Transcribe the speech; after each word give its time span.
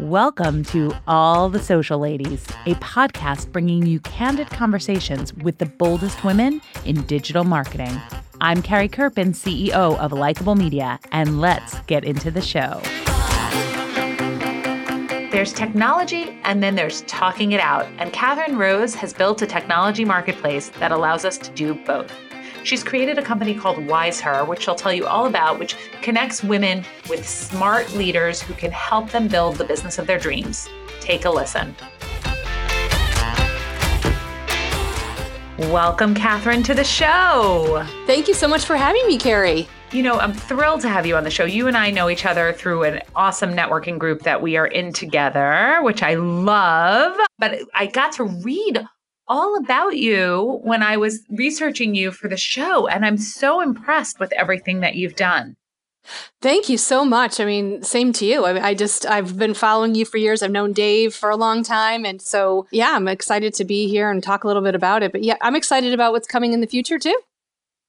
Welcome 0.00 0.64
to 0.64 0.94
All 1.06 1.50
the 1.50 1.58
Social 1.58 1.98
Ladies, 1.98 2.46
a 2.64 2.74
podcast 2.76 3.52
bringing 3.52 3.84
you 3.84 4.00
candid 4.00 4.48
conversations 4.48 5.34
with 5.34 5.58
the 5.58 5.66
boldest 5.66 6.24
women 6.24 6.62
in 6.86 7.02
digital 7.02 7.44
marketing. 7.44 8.00
I'm 8.40 8.62
Carrie 8.62 8.88
Kerpen, 8.88 9.34
CEO 9.34 9.98
of 9.98 10.12
Likeable 10.12 10.54
Media, 10.54 10.98
and 11.12 11.38
let's 11.38 11.78
get 11.80 12.02
into 12.02 12.30
the 12.30 12.40
show. 12.40 12.80
There's 15.30 15.52
technology 15.52 16.34
and 16.44 16.62
then 16.62 16.76
there's 16.76 17.02
talking 17.02 17.52
it 17.52 17.60
out. 17.60 17.84
And 17.98 18.10
Catherine 18.10 18.56
Rose 18.56 18.94
has 18.94 19.12
built 19.12 19.42
a 19.42 19.46
technology 19.46 20.06
marketplace 20.06 20.70
that 20.80 20.92
allows 20.92 21.26
us 21.26 21.36
to 21.36 21.50
do 21.50 21.74
both. 21.74 22.10
She's 22.62 22.84
created 22.84 23.18
a 23.18 23.22
company 23.22 23.54
called 23.54 23.86
Wise 23.86 24.20
Her, 24.20 24.44
which 24.44 24.64
she'll 24.64 24.74
tell 24.74 24.92
you 24.92 25.06
all 25.06 25.26
about, 25.26 25.58
which 25.58 25.76
connects 26.02 26.44
women 26.44 26.84
with 27.08 27.26
smart 27.26 27.92
leaders 27.94 28.42
who 28.42 28.52
can 28.54 28.70
help 28.70 29.10
them 29.10 29.28
build 29.28 29.56
the 29.56 29.64
business 29.64 29.98
of 29.98 30.06
their 30.06 30.18
dreams. 30.18 30.68
Take 31.00 31.24
a 31.24 31.30
listen. 31.30 31.74
Welcome, 35.70 36.14
Catherine, 36.14 36.62
to 36.64 36.74
the 36.74 36.84
show. 36.84 37.86
Thank 38.06 38.28
you 38.28 38.34
so 38.34 38.46
much 38.46 38.64
for 38.64 38.76
having 38.76 39.06
me, 39.06 39.18
Carrie. 39.18 39.66
You 39.92 40.02
know, 40.02 40.18
I'm 40.18 40.32
thrilled 40.32 40.82
to 40.82 40.88
have 40.88 41.06
you 41.06 41.16
on 41.16 41.24
the 41.24 41.30
show. 41.30 41.44
You 41.44 41.66
and 41.66 41.76
I 41.76 41.90
know 41.90 42.08
each 42.08 42.24
other 42.24 42.52
through 42.52 42.84
an 42.84 43.00
awesome 43.16 43.54
networking 43.54 43.98
group 43.98 44.22
that 44.22 44.40
we 44.40 44.56
are 44.56 44.66
in 44.66 44.92
together, 44.92 45.80
which 45.82 46.02
I 46.02 46.14
love. 46.14 47.16
But 47.38 47.58
I 47.74 47.86
got 47.86 48.12
to 48.12 48.24
read 48.24 48.86
all 49.30 49.56
about 49.56 49.96
you 49.96 50.60
when 50.62 50.82
I 50.82 50.98
was 50.98 51.20
researching 51.30 51.94
you 51.94 52.10
for 52.10 52.28
the 52.28 52.36
show. 52.36 52.88
And 52.88 53.06
I'm 53.06 53.16
so 53.16 53.60
impressed 53.62 54.20
with 54.20 54.32
everything 54.32 54.80
that 54.80 54.96
you've 54.96 55.16
done. 55.16 55.56
Thank 56.42 56.68
you 56.68 56.76
so 56.76 57.04
much. 57.04 57.38
I 57.38 57.44
mean, 57.44 57.82
same 57.82 58.12
to 58.14 58.26
you. 58.26 58.44
I, 58.44 58.68
I, 58.68 58.74
just, 58.74 59.06
I've 59.06 59.38
been 59.38 59.54
following 59.54 59.94
you 59.94 60.04
for 60.04 60.16
years. 60.16 60.42
I've 60.42 60.50
known 60.50 60.72
Dave 60.72 61.14
for 61.14 61.30
a 61.30 61.36
long 61.36 61.62
time. 61.62 62.04
And 62.04 62.20
so, 62.20 62.66
yeah, 62.72 62.96
I'm 62.96 63.06
excited 63.06 63.54
to 63.54 63.64
be 63.64 63.88
here 63.88 64.10
and 64.10 64.22
talk 64.22 64.42
a 64.42 64.46
little 64.48 64.62
bit 64.62 64.74
about 64.74 65.02
it. 65.02 65.12
But 65.12 65.22
yeah, 65.22 65.36
I'm 65.40 65.54
excited 65.54 65.94
about 65.94 66.12
what's 66.12 66.26
coming 66.26 66.52
in 66.52 66.60
the 66.60 66.66
future 66.66 66.98
too. 66.98 67.18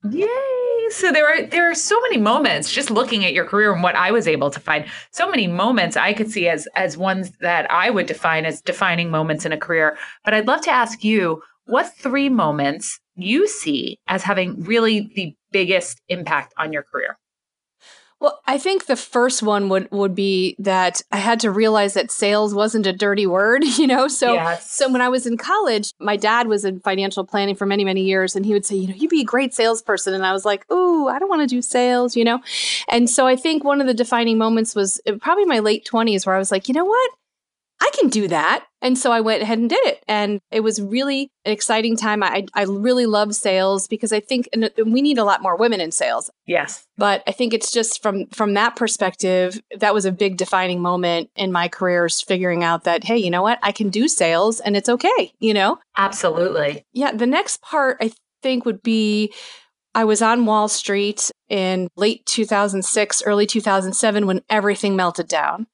Yay! 0.09 0.70
So 0.91 1.11
there 1.11 1.27
are 1.27 1.45
there 1.45 1.69
are 1.71 1.75
so 1.75 1.99
many 2.01 2.17
moments 2.17 2.71
just 2.71 2.91
looking 2.91 3.23
at 3.23 3.33
your 3.33 3.45
career 3.45 3.73
and 3.73 3.81
what 3.81 3.95
I 3.95 4.11
was 4.11 4.27
able 4.27 4.49
to 4.51 4.59
find. 4.59 4.85
So 5.11 5.29
many 5.29 5.47
moments 5.47 5.95
I 5.95 6.13
could 6.13 6.29
see 6.29 6.47
as 6.49 6.67
as 6.75 6.97
ones 6.97 7.31
that 7.39 7.69
I 7.71 7.89
would 7.89 8.07
define 8.07 8.45
as 8.45 8.61
defining 8.61 9.09
moments 9.09 9.45
in 9.45 9.53
a 9.53 9.57
career. 9.57 9.97
But 10.25 10.33
I'd 10.33 10.47
love 10.47 10.61
to 10.61 10.71
ask 10.71 11.03
you 11.03 11.41
what 11.65 11.95
three 11.95 12.27
moments 12.27 12.99
you 13.15 13.47
see 13.47 13.99
as 14.07 14.23
having 14.23 14.61
really 14.63 15.11
the 15.15 15.33
biggest 15.51 16.01
impact 16.09 16.53
on 16.57 16.73
your 16.73 16.83
career. 16.83 17.17
Well, 18.21 18.39
I 18.45 18.59
think 18.59 18.85
the 18.85 18.95
first 18.95 19.41
one 19.41 19.67
would 19.69 19.89
would 19.91 20.13
be 20.13 20.55
that 20.59 21.01
I 21.11 21.17
had 21.17 21.39
to 21.39 21.49
realize 21.49 21.95
that 21.95 22.11
sales 22.11 22.53
wasn't 22.53 22.85
a 22.85 22.93
dirty 22.93 23.25
word, 23.25 23.63
you 23.79 23.87
know. 23.87 24.07
So 24.07 24.33
yes. 24.33 24.69
so 24.69 24.89
when 24.91 25.01
I 25.01 25.09
was 25.09 25.25
in 25.25 25.37
college, 25.37 25.91
my 25.99 26.17
dad 26.17 26.47
was 26.47 26.63
in 26.63 26.79
financial 26.81 27.25
planning 27.25 27.55
for 27.55 27.65
many 27.65 27.83
many 27.83 28.03
years 28.03 28.35
and 28.35 28.45
he 28.45 28.53
would 28.53 28.65
say, 28.65 28.75
you 28.75 28.87
know, 28.87 28.93
you'd 28.93 29.09
be 29.09 29.21
a 29.21 29.25
great 29.25 29.55
salesperson 29.55 30.13
and 30.13 30.23
I 30.23 30.33
was 30.33 30.45
like, 30.45 30.71
"Ooh, 30.71 31.07
I 31.07 31.17
don't 31.17 31.29
want 31.29 31.41
to 31.41 31.47
do 31.47 31.63
sales," 31.63 32.15
you 32.15 32.23
know. 32.23 32.41
And 32.87 33.09
so 33.09 33.25
I 33.25 33.35
think 33.35 33.63
one 33.63 33.81
of 33.81 33.87
the 33.87 33.93
defining 33.95 34.37
moments 34.37 34.75
was 34.75 35.01
uh, 35.07 35.13
probably 35.19 35.45
my 35.45 35.57
late 35.57 35.87
20s 35.91 36.27
where 36.27 36.35
I 36.35 36.39
was 36.39 36.51
like, 36.51 36.67
"You 36.67 36.75
know 36.75 36.85
what? 36.85 37.09
I 37.91 37.97
can 37.97 38.09
do 38.09 38.27
that. 38.27 38.65
And 38.81 38.97
so 38.97 39.11
I 39.11 39.21
went 39.21 39.43
ahead 39.43 39.59
and 39.59 39.69
did 39.69 39.85
it. 39.85 40.03
And 40.07 40.39
it 40.49 40.61
was 40.61 40.81
really 40.81 41.29
an 41.45 41.51
exciting 41.51 41.95
time. 41.95 42.23
I, 42.23 42.45
I 42.53 42.63
really 42.63 43.05
love 43.05 43.35
sales 43.35 43.87
because 43.87 44.11
I 44.11 44.19
think 44.19 44.49
and 44.53 44.69
we 44.85 45.01
need 45.01 45.17
a 45.17 45.23
lot 45.23 45.41
more 45.41 45.55
women 45.55 45.81
in 45.81 45.91
sales. 45.91 46.31
Yes. 46.45 46.87
But 46.97 47.23
I 47.27 47.31
think 47.31 47.53
it's 47.53 47.71
just 47.71 48.01
from 48.01 48.27
from 48.27 48.53
that 48.53 48.75
perspective, 48.75 49.61
that 49.77 49.93
was 49.93 50.05
a 50.05 50.11
big 50.11 50.37
defining 50.37 50.81
moment 50.81 51.29
in 51.35 51.51
my 51.51 51.67
career 51.67 52.05
is 52.05 52.21
figuring 52.21 52.63
out 52.63 52.85
that, 52.85 53.03
hey, 53.03 53.17
you 53.17 53.29
know 53.29 53.43
what? 53.43 53.59
I 53.61 53.71
can 53.71 53.89
do 53.89 54.07
sales 54.07 54.59
and 54.59 54.75
it's 54.75 54.89
okay, 54.89 55.33
you 55.39 55.53
know? 55.53 55.77
Absolutely. 55.97 56.85
Yeah. 56.93 57.11
The 57.11 57.27
next 57.27 57.61
part 57.61 57.97
I 58.01 58.11
think 58.41 58.65
would 58.65 58.81
be 58.81 59.33
I 59.93 60.05
was 60.05 60.21
on 60.21 60.45
Wall 60.45 60.69
Street 60.69 61.29
in 61.49 61.89
late 61.97 62.25
2006, 62.25 63.23
early 63.25 63.45
2007 63.45 64.25
when 64.25 64.41
everything 64.49 64.95
melted 64.95 65.27
down. 65.27 65.67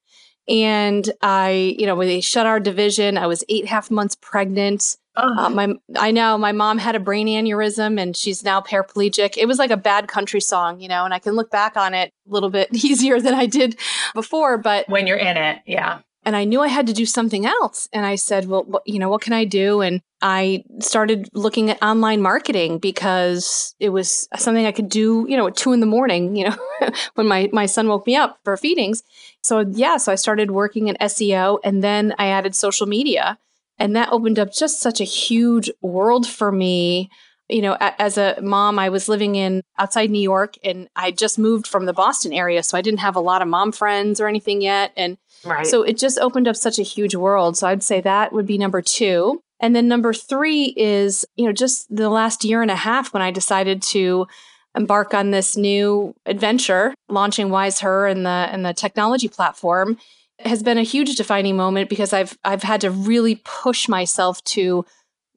And 0.48 1.12
I, 1.22 1.76
you 1.78 1.86
know, 1.86 1.96
when 1.96 2.08
they 2.08 2.22
shut 2.22 2.46
our 2.46 2.60
division, 2.60 3.18
I 3.18 3.28
was 3.28 3.44
eight 3.50 3.66
half 3.66 3.92
months 3.92 4.16
pregnant. 4.20 4.98
Uh, 5.16 5.50
my, 5.50 5.74
I 5.96 6.12
know 6.12 6.38
my 6.38 6.52
mom 6.52 6.78
had 6.78 6.96
a 6.96 7.00
brain 7.00 7.28
aneurysm 7.28 8.00
and 8.00 8.16
she's 8.16 8.44
now 8.44 8.62
paraplegic. 8.62 9.36
It 9.36 9.48
was 9.48 9.58
like 9.58 9.72
a 9.72 9.78
bad 9.78 10.08
country 10.08 10.40
song, 10.40 10.80
you 10.80 10.88
know, 10.88 11.06
and 11.06 11.14
I 11.14 11.18
can 11.18 11.34
look 11.34 11.50
back 11.50 11.76
on 11.76 11.96
it 11.96 12.14
a 12.30 12.32
little 12.32 12.52
bit 12.52 12.70
easier 12.72 13.20
than 13.20 13.34
I 13.34 13.48
did 13.48 13.80
before. 14.14 14.60
But 14.60 14.88
when 14.90 15.08
you're 15.08 15.18
in 15.18 15.38
it, 15.38 15.62
yeah 15.66 16.02
and 16.28 16.36
I 16.36 16.44
knew 16.44 16.60
I 16.60 16.68
had 16.68 16.88
to 16.88 16.94
do 16.94 17.06
something 17.06 17.46
else. 17.46 17.88
And 17.94 18.06
I 18.06 18.16
said, 18.16 18.48
well, 18.48 18.82
you 18.86 19.00
know, 19.00 19.08
what 19.08 19.22
can 19.22 19.32
I 19.32 19.46
do? 19.46 19.80
And 19.80 20.02
I 20.22 20.66
started 20.80 21.30
looking 21.32 21.70
at 21.70 21.82
online 21.82 22.22
marketing 22.22 22.80
because 22.80 23.74
it 23.80 23.90
was 23.90 24.28
something 24.36 24.66
I 24.66 24.74
could 24.74 24.90
do, 24.90 25.26
you 25.30 25.38
know, 25.38 25.48
at 25.48 25.56
two 25.56 25.72
in 25.72 25.80
the 25.80 25.86
morning, 25.86 26.36
you 26.36 26.50
know, 26.50 26.58
when 27.16 27.28
my, 27.28 27.50
my 27.54 27.66
son 27.66 27.88
woke 27.88 28.06
me 28.06 28.18
up 28.18 28.40
for 28.44 28.58
feedings. 28.58 29.04
So, 29.42 29.62
yeah, 29.72 29.96
so 29.96 30.12
I 30.12 30.16
started 30.16 30.52
working 30.52 30.90
in 30.90 30.98
SEO 31.00 31.60
and 31.64 31.82
then 31.82 32.14
I 32.20 32.28
added 32.28 32.56
social 32.56 32.88
media. 32.88 33.40
And 33.80 33.96
that 33.96 34.12
opened 34.12 34.38
up 34.38 34.52
just 34.52 34.82
such 34.82 35.00
a 35.00 35.06
huge 35.06 35.72
world 35.82 36.28
for 36.28 36.52
me 36.52 37.10
you 37.50 37.62
know, 37.62 37.78
as 37.80 38.18
a 38.18 38.40
mom, 38.42 38.78
I 38.78 38.90
was 38.90 39.08
living 39.08 39.36
in 39.36 39.64
outside 39.78 40.10
New 40.10 40.22
York 40.22 40.56
and 40.64 40.90
I 40.96 41.12
just 41.12 41.40
moved 41.40 41.66
from 41.66 41.86
the 41.86 41.94
Boston 41.94 42.34
area. 42.34 42.62
So 42.62 42.78
I 42.78 42.82
didn't 42.82 43.00
have 43.00 43.16
a 43.16 43.22
lot 43.22 43.42
of 43.42 43.48
mom 43.48 43.72
friends 43.72 44.20
or 44.20 44.28
anything 44.28 44.62
yet. 44.62 44.92
And 44.98 45.18
right. 45.46 45.66
so 45.66 45.82
it 45.82 45.98
just 45.98 46.20
opened 46.20 46.48
up 46.48 46.58
such 46.58 46.78
a 46.78 46.84
huge 46.84 47.16
world. 47.16 47.58
So 47.58 47.68
I'd 47.68 47.84
say 47.84 48.02
that 48.02 48.34
would 48.34 48.46
be 48.46 48.58
number 48.58 48.82
two. 48.82 49.42
And 49.60 49.76
then 49.76 49.88
number 49.88 50.14
three 50.14 50.74
is, 50.76 51.26
you 51.36 51.46
know, 51.46 51.54
just 51.54 51.88
the 51.96 52.10
last 52.10 52.44
year 52.44 52.62
and 52.62 52.70
a 52.70 52.76
half 52.76 53.14
when 53.14 53.24
I 53.24 53.32
decided 53.32 53.82
to 53.84 54.28
embark 54.76 55.14
on 55.14 55.32
this 55.32 55.58
new 55.58 56.14
adventure, 56.26 56.94
launching 57.10 57.48
WiseHer 57.48 58.12
and 58.12 58.26
the 58.26 58.30
and 58.30 58.66
the 58.66 58.74
technology 58.74 59.28
platform 59.28 59.98
has 60.40 60.62
been 60.62 60.78
a 60.78 60.84
huge 60.84 61.16
defining 61.16 61.58
moment 61.58 61.90
because 61.90 62.14
I've 62.14 62.38
I've 62.44 62.64
had 62.64 62.82
to 62.82 62.92
really 62.92 63.42
push 63.44 63.88
myself 63.88 64.44
to 64.46 64.86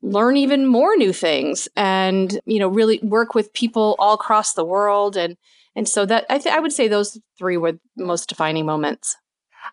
learn 0.03 0.37
even 0.37 0.67
more 0.67 0.97
new 0.97 1.13
things 1.13 1.69
and 1.77 2.41
you 2.47 2.59
know 2.59 2.69
really 2.69 2.99
work 3.03 3.35
with 3.35 3.53
people 3.53 3.97
all 3.99 4.15
across 4.15 4.55
the 4.55 4.65
world. 4.65 5.17
And 5.17 5.37
and 5.77 5.89
so 5.89 6.05
that 6.07 6.27
I, 6.29 6.39
th- 6.39 6.55
I 6.55 6.61
would 6.61 6.73
say 6.73 6.89
those 6.89 7.19
three 7.39 7.57
were 7.57 7.79
most 7.97 8.29
defining 8.29 8.67
moments. 8.67 9.17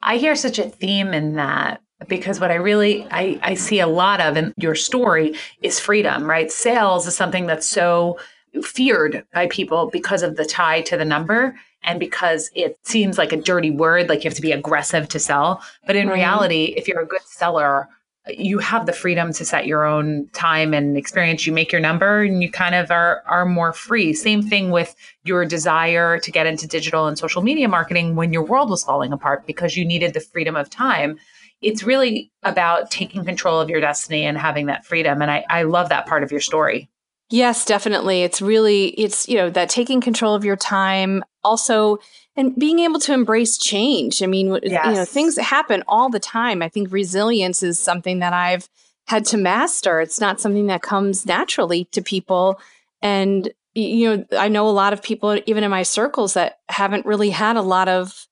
I 0.02 0.18
hear 0.18 0.36
such 0.36 0.60
a 0.60 0.70
theme 0.70 1.14
in 1.14 1.34
that 1.34 1.82
because 2.08 2.40
what 2.40 2.52
i 2.52 2.56
really 2.56 3.08
I, 3.10 3.40
I 3.42 3.54
see 3.56 3.80
a 3.80 3.88
lot 3.88 4.22
of 4.22 4.38
in 4.38 4.54
your 4.58 4.76
story 4.76 5.36
is 5.62 5.80
freedom 5.80 6.30
right? 6.30 6.52
Sales 6.52 7.08
is 7.08 7.16
something 7.16 7.48
that's 7.48 7.68
so 7.68 8.20
feared 8.62 9.26
by 9.34 9.48
people 9.48 9.90
because 9.92 10.24
of 10.24 10.36
the 10.36 10.46
tie 10.46 10.82
to 10.82 10.98
the 10.98 11.06
number 11.06 11.56
and 11.84 12.00
because 12.00 12.50
it 12.56 12.78
seems 12.84 13.18
like 13.18 13.32
a 13.32 13.38
dirty 13.42 13.72
word 13.72 14.10
like 14.10 14.24
you 14.24 14.30
have 14.30 14.36
to 14.36 14.42
be 14.42 14.52
aggressive 14.52 15.08
to 15.10 15.20
sell. 15.20 15.64
But 15.86 15.96
in 15.96 16.06
mm-hmm. 16.06 16.14
reality 16.14 16.76
if 16.78 16.88
you're 16.88 17.02
a 17.02 17.08
good 17.08 17.26
seller 17.26 17.90
you 18.30 18.60
have 18.60 18.86
the 18.86 18.94
freedom 18.94 19.32
to 19.34 19.46
set 19.46 19.68
your 19.68 19.86
own 19.86 20.28
time 20.34 20.74
and 20.74 20.98
experience. 20.98 21.46
You 21.46 21.54
make 21.54 21.72
your 21.72 21.82
number 21.82 22.24
and 22.24 22.42
you 22.42 22.52
kind 22.52 22.76
of 22.76 22.92
are, 22.92 23.24
are 23.28 23.46
more 23.46 23.74
free. 23.74 24.14
Same 24.14 24.42
thing 24.42 24.72
with 24.72 24.96
your 25.24 25.46
desire 25.46 26.20
to 26.20 26.32
get 26.32 26.48
into 26.48 26.68
digital 26.68 27.08
and 27.08 27.18
social 27.18 27.42
media 27.42 27.68
marketing 27.68 28.16
when 28.16 28.34
your 28.34 28.44
world 28.44 28.70
was 28.70 28.84
falling 28.84 29.14
apart 29.14 29.46
because 29.46 29.78
you 29.78 29.86
needed 29.86 30.14
the 30.14 30.20
freedom 30.20 30.56
of 30.56 30.70
time. 30.70 31.18
It's 31.62 31.84
really 31.84 32.32
about 32.44 32.92
taking 32.92 33.26
control 33.26 33.60
of 33.60 33.70
your 33.70 33.82
destiny 33.82 34.26
and 34.26 34.38
having 34.38 34.68
that 34.68 34.86
freedom. 34.86 35.22
And 35.22 35.32
I, 35.32 35.44
I 35.50 35.64
love 35.64 35.90
that 35.90 36.06
part 36.06 36.24
of 36.24 36.32
your 36.32 36.42
story. 36.42 36.90
Yes, 37.30 37.66
definitely. 37.66 38.24
It's 38.24 38.42
really, 38.42 38.88
it's, 38.90 39.28
you 39.28 39.36
know, 39.36 39.50
that 39.50 39.70
taking 39.70 40.00
control 40.00 40.34
of 40.34 40.46
your 40.46 40.56
time. 40.56 41.24
Also, 41.44 42.00
and 42.36 42.56
being 42.56 42.80
able 42.80 43.00
to 43.00 43.14
embrace 43.14 43.58
change. 43.58 44.22
I 44.22 44.28
mean, 44.28 44.60
yes. 44.64 44.86
you 44.86 44.94
know, 44.94 45.06
things 45.06 45.38
happen 45.38 45.84
all 45.88 46.10
the 46.10 46.20
time. 46.20 46.62
I 46.62 46.70
think 46.70 46.92
resilience 46.92 47.64
is 47.64 47.80
something 47.80 48.20
that 48.20 48.34
I've 48.34 48.70
had 49.08 49.26
to 49.26 49.38
master. 49.38 50.00
It's 50.02 50.20
not 50.20 50.40
something 50.40 50.68
that 50.68 50.82
comes 50.82 51.26
naturally 51.26 51.86
to 51.86 52.02
people. 52.02 52.60
And, 53.02 53.52
you 53.74 54.18
know, 54.18 54.26
I 54.38 54.50
know 54.50 54.68
a 54.68 54.72
lot 54.72 54.94
of 54.94 55.02
people, 55.02 55.40
even 55.46 55.64
in 55.64 55.72
my 55.72 55.84
circles, 55.84 56.34
that 56.34 56.60
haven't 56.70 57.06
really 57.06 57.30
had 57.30 57.56
a 57.56 57.62
lot 57.62 57.88
of 57.88 58.28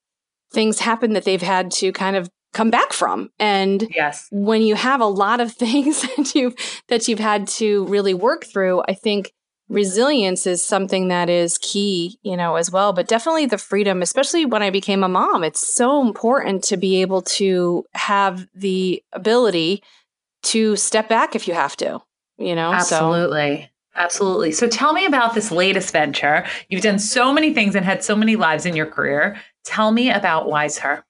things 0.52 0.78
happen 0.78 1.14
that 1.14 1.24
they've 1.24 1.42
had 1.42 1.70
to 1.70 1.92
kind 1.92 2.16
of 2.16 2.30
come 2.56 2.70
back 2.70 2.92
from. 2.92 3.30
And 3.38 3.86
yes. 3.94 4.28
when 4.32 4.62
you 4.62 4.74
have 4.74 5.00
a 5.00 5.06
lot 5.06 5.40
of 5.40 5.52
things 5.64 6.02
that 6.02 6.34
you've 6.34 6.54
that 6.88 7.06
you've 7.06 7.20
had 7.20 7.46
to 7.48 7.84
really 7.86 8.14
work 8.14 8.44
through, 8.44 8.82
I 8.88 8.94
think 8.94 9.32
resilience 9.68 10.46
is 10.46 10.64
something 10.64 11.08
that 11.08 11.28
is 11.28 11.58
key, 11.58 12.18
you 12.22 12.36
know, 12.36 12.56
as 12.56 12.70
well. 12.70 12.92
But 12.92 13.08
definitely 13.08 13.46
the 13.46 13.58
freedom, 13.58 14.00
especially 14.00 14.46
when 14.46 14.62
I 14.62 14.70
became 14.70 15.02
a 15.04 15.08
mom, 15.08 15.44
it's 15.44 15.66
so 15.66 16.00
important 16.00 16.64
to 16.64 16.76
be 16.76 17.02
able 17.02 17.22
to 17.22 17.84
have 17.94 18.46
the 18.54 19.02
ability 19.12 19.82
to 20.44 20.76
step 20.76 21.08
back 21.08 21.34
if 21.34 21.48
you 21.48 21.54
have 21.54 21.76
to, 21.78 22.00
you 22.38 22.54
know? 22.54 22.72
Absolutely. 22.72 23.62
So. 23.62 23.68
Absolutely. 23.96 24.52
So 24.52 24.68
tell 24.68 24.92
me 24.92 25.06
about 25.06 25.34
this 25.34 25.50
latest 25.50 25.90
venture. 25.90 26.44
You've 26.68 26.82
done 26.82 26.98
so 26.98 27.32
many 27.32 27.54
things 27.54 27.74
and 27.74 27.84
had 27.84 28.04
so 28.04 28.14
many 28.14 28.36
lives 28.36 28.66
in 28.66 28.76
your 28.76 28.86
career. 28.86 29.40
Tell 29.64 29.90
me 29.90 30.10
about 30.10 30.46
WiseHer. 30.46 31.02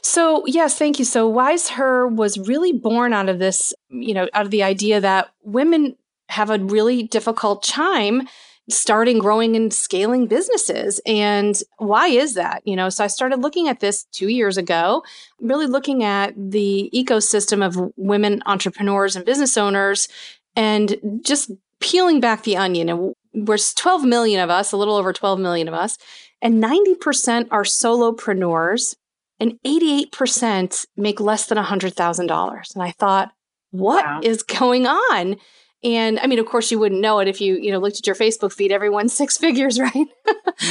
So, 0.00 0.44
yes, 0.46 0.78
thank 0.78 0.98
you. 0.98 1.04
So, 1.04 1.28
Wise 1.28 1.70
Her 1.70 2.06
was 2.06 2.38
really 2.38 2.72
born 2.72 3.12
out 3.12 3.28
of 3.28 3.38
this, 3.38 3.74
you 3.88 4.14
know, 4.14 4.28
out 4.32 4.46
of 4.46 4.50
the 4.50 4.62
idea 4.62 5.00
that 5.00 5.30
women 5.42 5.96
have 6.28 6.50
a 6.50 6.58
really 6.58 7.02
difficult 7.02 7.62
time 7.62 8.28
starting, 8.70 9.18
growing, 9.18 9.56
and 9.56 9.72
scaling 9.72 10.26
businesses. 10.26 11.00
And 11.04 11.60
why 11.78 12.08
is 12.08 12.34
that? 12.34 12.62
You 12.64 12.76
know, 12.76 12.88
so 12.88 13.04
I 13.04 13.08
started 13.08 13.40
looking 13.40 13.68
at 13.68 13.80
this 13.80 14.04
two 14.04 14.28
years 14.28 14.56
ago, 14.56 15.02
really 15.40 15.66
looking 15.66 16.02
at 16.02 16.32
the 16.36 16.90
ecosystem 16.94 17.64
of 17.64 17.92
women 17.96 18.42
entrepreneurs 18.46 19.16
and 19.16 19.24
business 19.24 19.58
owners 19.58 20.08
and 20.56 20.96
just 21.22 21.50
peeling 21.80 22.20
back 22.20 22.44
the 22.44 22.56
onion. 22.56 22.88
And 22.88 23.14
we're 23.34 23.58
12 23.58 24.04
million 24.04 24.40
of 24.40 24.48
us, 24.48 24.72
a 24.72 24.76
little 24.76 24.96
over 24.96 25.12
12 25.12 25.38
million 25.38 25.68
of 25.68 25.74
us, 25.74 25.98
and 26.40 26.62
90% 26.62 27.48
are 27.50 27.64
solopreneurs 27.64 28.96
and 29.40 29.58
88% 29.66 30.86
make 30.96 31.20
less 31.20 31.46
than 31.46 31.58
$100,000. 31.58 32.74
And 32.74 32.82
I 32.82 32.90
thought, 32.92 33.32
what 33.70 34.04
wow. 34.04 34.20
is 34.22 34.42
going 34.42 34.86
on? 34.86 35.36
And 35.82 36.18
I 36.20 36.26
mean, 36.26 36.38
of 36.38 36.46
course, 36.46 36.70
you 36.70 36.78
wouldn't 36.78 37.00
know 37.00 37.18
it 37.18 37.28
if 37.28 37.40
you, 37.40 37.56
you 37.56 37.70
know, 37.70 37.78
looked 37.78 37.98
at 37.98 38.06
your 38.06 38.16
Facebook 38.16 38.52
feed. 38.52 38.72
Everyone's 38.72 39.12
six 39.16 39.36
figures, 39.36 39.78
right? 39.78 39.92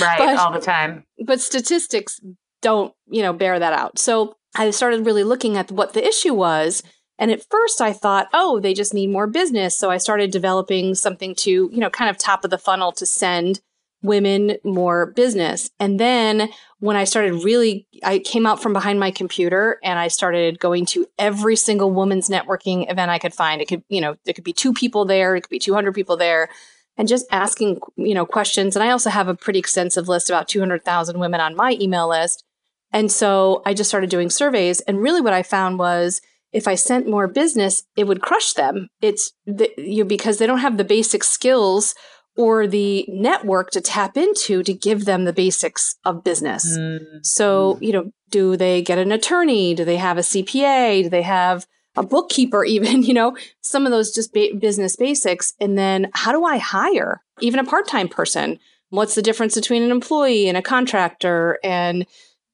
right, 0.02 0.18
but, 0.18 0.38
all 0.38 0.52
the 0.52 0.60
time. 0.60 1.06
But 1.24 1.40
statistics 1.40 2.20
don't, 2.62 2.94
you 3.08 3.22
know, 3.22 3.34
bear 3.34 3.60
that 3.60 3.74
out. 3.74 4.00
So 4.00 4.36
I 4.56 4.72
started 4.72 5.06
really 5.06 5.24
looking 5.24 5.58
at 5.58 5.72
what 5.72 5.94
the 5.94 6.06
issue 6.06 6.34
was. 6.34 6.82
And 7.20 7.30
at 7.30 7.46
first 7.50 7.80
I 7.80 7.94
thought, 7.94 8.28
oh, 8.34 8.60
they 8.60 8.74
just 8.74 8.94
need 8.94 9.12
more 9.12 9.28
business. 9.28 9.78
So 9.78 9.92
I 9.92 9.98
started 9.98 10.32
developing 10.32 10.96
something 10.96 11.36
to, 11.36 11.70
you 11.72 11.80
know, 11.80 11.90
kind 11.90 12.10
of 12.10 12.18
top 12.18 12.44
of 12.44 12.50
the 12.50 12.58
funnel 12.58 12.92
to 12.94 13.06
send 13.06 13.62
women 14.04 14.58
more 14.64 15.08
business. 15.08 15.72
And 15.80 16.00
then 16.00 16.50
when 16.80 16.96
I 16.96 17.06
started 17.06 17.44
really, 17.44 17.88
I 18.04 18.20
came 18.20 18.46
out 18.46 18.62
from 18.62 18.74
behind 18.74 19.00
my 19.00 19.10
computer 19.10 19.80
and 19.84 19.98
I 19.98 20.10
started 20.10 20.60
going 20.60 20.86
to 20.88 21.08
every 21.18 21.56
single 21.56 21.90
woman's 21.90 22.30
networking 22.30 22.92
event 22.92 23.10
I 23.10 23.18
could 23.18 23.34
find. 23.34 23.62
It 23.62 23.68
could, 23.68 23.84
you 23.88 24.02
know, 24.02 24.18
it 24.26 24.34
could 24.34 24.44
be 24.44 24.54
two 24.54 24.74
people 24.74 25.06
there, 25.06 25.36
it 25.36 25.42
could 25.42 25.50
be 25.50 25.60
200 25.60 25.94
people 25.94 26.18
there, 26.18 26.50
and 26.98 27.08
just 27.08 27.26
asking, 27.32 27.80
you 27.96 28.14
know, 28.14 28.26
questions. 28.26 28.76
And 28.76 28.84
I 28.84 28.92
also 28.92 29.10
have 29.10 29.30
a 29.30 29.36
pretty 29.36 29.60
extensive 29.60 30.10
list, 30.10 30.30
about 30.30 30.50
200,000 30.50 31.18
women 31.18 31.40
on 31.40 31.56
my 31.56 31.78
email 31.80 32.10
list. 32.10 32.44
And 32.92 33.12
so 33.12 33.64
I 33.66 33.74
just 33.74 33.90
started 33.90 34.10
doing 34.10 34.30
surveys. 34.30 34.82
And 34.82 35.02
really 35.02 35.22
what 35.22 35.34
I 35.34 35.42
found 35.42 35.80
was, 35.80 36.22
if 36.52 36.68
I 36.68 36.76
sent 36.76 37.10
more 37.10 37.28
business, 37.28 37.84
it 37.98 38.04
would 38.04 38.22
crush 38.22 38.54
them. 38.54 38.90
It's 39.02 39.32
the, 39.48 39.72
you 39.78 40.04
know, 40.04 40.08
because 40.08 40.38
they 40.38 40.46
don't 40.46 40.60
have 40.60 40.78
the 40.78 40.84
basic 40.84 41.24
skills 41.24 41.96
or 42.36 42.66
the 42.66 43.06
network 43.08 43.72
to 43.72 43.82
tap 43.82 44.18
into 44.18 44.64
to 44.64 44.74
give 44.74 45.06
them 45.06 45.26
the 45.26 45.34
basics 45.34 45.96
of 46.04 46.24
business. 46.24 46.78
Mm. 46.78 47.24
So, 47.24 47.78
you 47.80 47.92
know, 47.92 48.12
do 48.30 48.58
they 48.58 48.82
get 48.82 48.98
an 48.98 49.12
attorney? 49.12 49.76
Do 49.76 49.86
they 49.86 49.98
have 49.98 50.18
a 50.18 50.22
CPA? 50.22 51.04
Do 51.04 51.10
they 51.10 51.22
have 51.22 51.68
a 51.96 52.04
bookkeeper 52.04 52.66
even, 52.66 53.04
you 53.04 53.14
know, 53.14 53.38
some 53.62 53.86
of 53.86 53.92
those 53.92 54.14
just 54.14 54.34
ba- 54.34 54.56
business 54.60 54.96
basics. 54.96 55.54
And 55.60 55.78
then 55.78 56.10
how 56.14 56.32
do 56.32 56.44
I 56.44 56.58
hire 56.58 57.22
even 57.40 57.60
a 57.60 57.66
part-time 57.66 58.10
person? 58.10 58.60
What's 58.90 59.16
the 59.16 59.22
difference 59.22 59.56
between 59.56 59.84
an 59.84 59.92
employee 59.92 60.48
and 60.48 60.58
a 60.58 60.62
contractor 60.62 61.60
and 61.64 62.06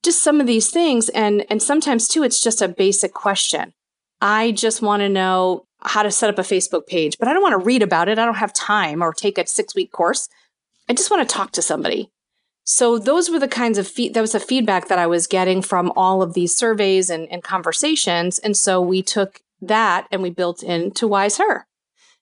just 0.02 0.22
some 0.22 0.40
of 0.40 0.46
these 0.46 0.70
things 0.70 1.10
and 1.10 1.44
and 1.50 1.62
sometimes 1.62 2.08
too 2.08 2.22
it's 2.22 2.42
just 2.42 2.62
a 2.62 2.68
basic 2.68 3.12
question. 3.12 3.74
I 4.20 4.52
just 4.52 4.82
want 4.82 5.00
to 5.00 5.08
know 5.08 5.66
how 5.82 6.02
to 6.02 6.10
set 6.10 6.30
up 6.30 6.38
a 6.38 6.42
Facebook 6.42 6.86
page, 6.86 7.16
but 7.18 7.28
I 7.28 7.32
don't 7.32 7.42
want 7.42 7.52
to 7.52 7.64
read 7.64 7.82
about 7.82 8.08
it. 8.08 8.18
I 8.18 8.24
don't 8.24 8.34
have 8.34 8.52
time 8.52 9.02
or 9.02 9.12
take 9.12 9.38
a 9.38 9.46
six 9.46 9.74
week 9.74 9.92
course. 9.92 10.28
I 10.88 10.92
just 10.92 11.10
want 11.10 11.26
to 11.26 11.34
talk 11.34 11.52
to 11.52 11.62
somebody. 11.62 12.10
So 12.64 12.98
those 12.98 13.30
were 13.30 13.38
the 13.38 13.48
kinds 13.48 13.78
of 13.78 13.88
feed 13.88 14.14
that 14.14 14.20
was 14.20 14.32
the 14.32 14.40
feedback 14.40 14.88
that 14.88 14.98
I 14.98 15.06
was 15.06 15.26
getting 15.26 15.62
from 15.62 15.92
all 15.96 16.22
of 16.22 16.34
these 16.34 16.56
surveys 16.56 17.10
and, 17.10 17.28
and 17.30 17.42
conversations. 17.42 18.38
And 18.38 18.56
so 18.56 18.80
we 18.80 19.02
took 19.02 19.40
that 19.60 20.06
and 20.10 20.22
we 20.22 20.30
built 20.30 20.62
into 20.62 21.08
Wise 21.08 21.38
Her. 21.38 21.66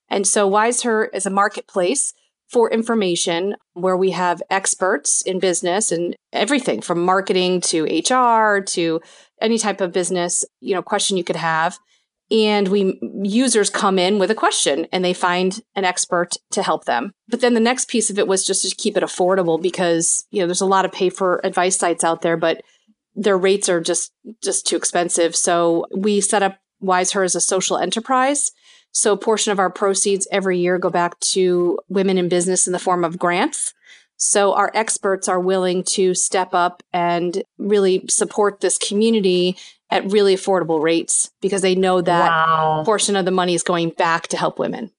And 0.08 0.26
so 0.26 0.46
Wise 0.46 0.82
Her 0.82 1.06
is 1.06 1.26
a 1.26 1.30
marketplace 1.30 2.14
for 2.48 2.70
information 2.70 3.56
where 3.74 3.96
we 3.96 4.12
have 4.12 4.42
experts 4.48 5.20
in 5.20 5.38
business 5.38 5.92
and 5.92 6.16
everything 6.32 6.80
from 6.80 7.04
marketing 7.04 7.60
to 7.60 7.84
HR 7.84 8.62
to 8.62 9.00
any 9.40 9.58
type 9.58 9.80
of 9.80 9.92
business, 9.92 10.44
you 10.60 10.74
know, 10.74 10.82
question 10.82 11.16
you 11.16 11.24
could 11.24 11.36
have 11.36 11.78
and 12.30 12.68
we 12.68 12.98
users 13.22 13.70
come 13.70 13.98
in 13.98 14.18
with 14.18 14.30
a 14.30 14.34
question 14.34 14.86
and 14.92 15.04
they 15.04 15.14
find 15.14 15.60
an 15.74 15.84
expert 15.84 16.36
to 16.50 16.62
help 16.62 16.84
them. 16.84 17.12
But 17.28 17.40
then 17.40 17.54
the 17.54 17.60
next 17.60 17.88
piece 17.88 18.10
of 18.10 18.18
it 18.18 18.28
was 18.28 18.46
just 18.46 18.68
to 18.68 18.76
keep 18.76 18.96
it 18.96 19.02
affordable 19.02 19.60
because 19.60 20.26
you 20.30 20.40
know 20.40 20.46
there's 20.46 20.60
a 20.60 20.66
lot 20.66 20.84
of 20.84 20.92
pay 20.92 21.10
for 21.10 21.40
advice 21.44 21.76
sites 21.76 22.04
out 22.04 22.22
there 22.22 22.36
but 22.36 22.62
their 23.14 23.38
rates 23.38 23.68
are 23.68 23.80
just 23.80 24.12
just 24.42 24.66
too 24.66 24.76
expensive. 24.76 25.34
So 25.34 25.86
we 25.94 26.20
set 26.20 26.42
up 26.42 26.58
wise 26.80 27.12
her 27.12 27.24
as 27.24 27.34
a 27.34 27.40
social 27.40 27.78
enterprise. 27.78 28.52
So 28.92 29.12
a 29.12 29.18
portion 29.18 29.52
of 29.52 29.58
our 29.58 29.70
proceeds 29.70 30.28
every 30.30 30.58
year 30.58 30.78
go 30.78 30.90
back 30.90 31.18
to 31.20 31.78
women 31.88 32.18
in 32.18 32.28
business 32.28 32.66
in 32.66 32.72
the 32.72 32.78
form 32.78 33.04
of 33.04 33.18
grants. 33.18 33.74
So 34.16 34.54
our 34.54 34.72
experts 34.74 35.28
are 35.28 35.38
willing 35.38 35.84
to 35.90 36.14
step 36.14 36.52
up 36.52 36.82
and 36.92 37.42
really 37.58 38.04
support 38.08 38.60
this 38.60 38.76
community 38.76 39.56
at 39.90 40.10
really 40.10 40.34
affordable 40.34 40.82
rates 40.82 41.30
because 41.40 41.62
they 41.62 41.74
know 41.74 42.00
that 42.00 42.28
wow. 42.28 42.82
portion 42.84 43.16
of 43.16 43.24
the 43.24 43.30
money 43.30 43.54
is 43.54 43.62
going 43.62 43.90
back 43.90 44.28
to 44.28 44.36
help 44.36 44.58
women. 44.58 44.90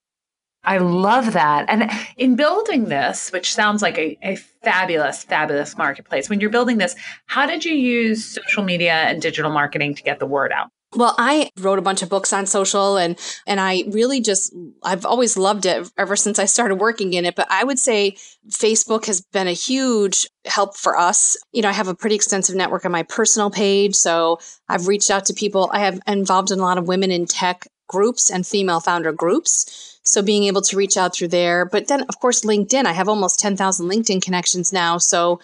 I 0.62 0.78
love 0.78 1.32
that. 1.32 1.66
And 1.68 1.90
in 2.18 2.36
building 2.36 2.84
this, 2.84 3.32
which 3.32 3.54
sounds 3.54 3.80
like 3.80 3.96
a, 3.96 4.18
a, 4.22 4.36
fabulous, 4.36 5.24
fabulous 5.24 5.78
marketplace, 5.78 6.28
when 6.28 6.38
you're 6.40 6.50
building 6.50 6.76
this, 6.76 6.94
how 7.24 7.46
did 7.46 7.64
you 7.64 7.72
use 7.72 8.24
social 8.26 8.62
media 8.62 8.92
and 8.92 9.22
digital 9.22 9.50
marketing 9.50 9.94
to 9.94 10.02
get 10.02 10.18
the 10.18 10.26
word 10.26 10.52
out? 10.52 10.68
Well, 10.96 11.14
I 11.18 11.50
wrote 11.60 11.78
a 11.78 11.82
bunch 11.82 12.02
of 12.02 12.08
books 12.08 12.32
on 12.32 12.46
social 12.46 12.96
and 12.96 13.16
and 13.46 13.60
I 13.60 13.84
really 13.88 14.20
just 14.20 14.52
I've 14.82 15.06
always 15.06 15.36
loved 15.36 15.64
it 15.64 15.88
ever 15.96 16.16
since 16.16 16.40
I 16.40 16.46
started 16.46 16.76
working 16.76 17.12
in 17.12 17.24
it, 17.24 17.36
but 17.36 17.46
I 17.48 17.62
would 17.62 17.78
say 17.78 18.16
Facebook 18.48 19.06
has 19.06 19.20
been 19.20 19.46
a 19.46 19.52
huge 19.52 20.26
help 20.46 20.76
for 20.76 20.98
us. 20.98 21.36
You 21.52 21.62
know, 21.62 21.68
I 21.68 21.72
have 21.72 21.86
a 21.86 21.94
pretty 21.94 22.16
extensive 22.16 22.56
network 22.56 22.84
on 22.84 22.90
my 22.90 23.04
personal 23.04 23.50
page, 23.50 23.94
so 23.94 24.40
I've 24.68 24.88
reached 24.88 25.10
out 25.10 25.26
to 25.26 25.34
people. 25.34 25.70
I 25.72 25.78
have 25.80 26.00
involved 26.08 26.50
in 26.50 26.58
a 26.58 26.62
lot 26.62 26.78
of 26.78 26.88
women 26.88 27.12
in 27.12 27.26
tech 27.26 27.68
groups 27.86 28.28
and 28.28 28.44
female 28.44 28.80
founder 28.80 29.12
groups. 29.12 30.00
So 30.02 30.22
being 30.22 30.44
able 30.44 30.62
to 30.62 30.76
reach 30.76 30.96
out 30.96 31.14
through 31.14 31.28
there, 31.28 31.66
but 31.66 31.86
then 31.86 32.02
of 32.08 32.18
course 32.18 32.44
LinkedIn, 32.44 32.86
I 32.86 32.92
have 32.92 33.08
almost 33.08 33.38
10,000 33.38 33.88
LinkedIn 33.88 34.22
connections 34.22 34.72
now, 34.72 34.98
so 34.98 35.40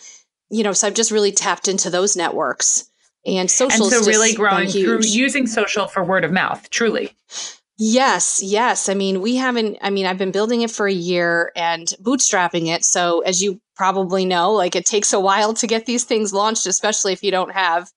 you 0.51 0.65
know, 0.65 0.73
so 0.73 0.89
I've 0.89 0.95
just 0.95 1.13
really 1.13 1.33
tapped 1.33 1.69
into 1.69 1.91
those 1.91 2.17
networks 2.17 2.89
and 3.27 3.51
social. 3.51 3.87
And 3.87 3.93
so, 3.93 4.09
really 4.09 4.35
growing 4.35 4.69
through 4.69 5.01
using 5.03 5.47
social 5.47 5.87
for 5.87 6.05
word 6.05 6.25
of 6.25 6.33
mouth, 6.33 6.71
truly. 6.71 7.13
Yes, 7.79 8.41
yes. 8.43 8.89
I 8.89 8.95
mean, 8.95 9.21
we 9.21 9.37
haven't, 9.37 9.77
I 9.83 9.91
mean, 9.91 10.07
I've 10.07 10.17
been 10.17 10.31
building 10.31 10.63
it 10.63 10.71
for 10.71 10.87
a 10.87 10.93
year 10.93 11.53
and 11.55 11.87
bootstrapping 12.01 12.69
it. 12.69 12.85
So, 12.85 13.21
as 13.21 13.43
you 13.43 13.61
probably 13.75 14.25
know, 14.25 14.53
like 14.53 14.75
it 14.75 14.87
takes 14.87 15.13
a 15.13 15.21
while 15.21 15.53
to 15.55 15.67
get 15.67 15.85
these 15.85 16.05
things 16.05 16.33
launched, 16.33 16.67
especially 16.67 17.13
if 17.13 17.23
you 17.23 17.31
don't 17.31 17.53
have, 17.53 17.91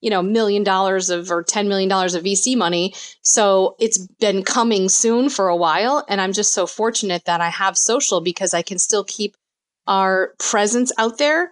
you 0.00 0.10
know, 0.10 0.22
million 0.22 0.62
dollars 0.62 1.10
of 1.10 1.32
or 1.32 1.42
$10 1.42 1.66
million 1.66 1.90
of 1.90 2.22
VC 2.22 2.56
money. 2.56 2.94
So, 3.22 3.74
it's 3.80 3.98
been 4.20 4.44
coming 4.44 4.88
soon 4.88 5.28
for 5.28 5.48
a 5.48 5.56
while. 5.56 6.04
And 6.08 6.20
I'm 6.20 6.32
just 6.32 6.52
so 6.52 6.66
fortunate 6.66 7.24
that 7.24 7.40
I 7.40 7.48
have 7.48 7.76
social 7.76 8.20
because 8.20 8.54
I 8.54 8.62
can 8.62 8.78
still 8.78 9.02
keep 9.02 9.36
our 9.88 10.32
presence 10.38 10.92
out 10.96 11.18
there 11.18 11.50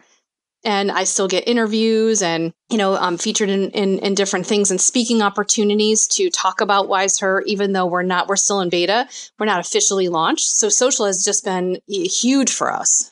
and 0.64 0.92
I 0.92 1.04
still 1.04 1.28
get 1.28 1.48
interviews 1.48 2.22
and, 2.22 2.52
you 2.70 2.78
know, 2.78 2.96
I'm 2.96 3.18
featured 3.18 3.48
in, 3.48 3.70
in, 3.70 3.98
in, 3.98 4.14
different 4.14 4.46
things 4.46 4.70
and 4.70 4.80
speaking 4.80 5.22
opportunities 5.22 6.06
to 6.08 6.30
talk 6.30 6.60
about 6.60 6.88
Wise 6.88 7.18
Her, 7.18 7.42
even 7.42 7.72
though 7.72 7.86
we're 7.86 8.02
not, 8.02 8.28
we're 8.28 8.36
still 8.36 8.60
in 8.60 8.68
beta. 8.68 9.08
We're 9.38 9.46
not 9.46 9.60
officially 9.60 10.08
launched. 10.08 10.46
So 10.46 10.68
social 10.68 11.06
has 11.06 11.24
just 11.24 11.44
been 11.44 11.78
huge 11.88 12.52
for 12.52 12.72
us. 12.72 13.10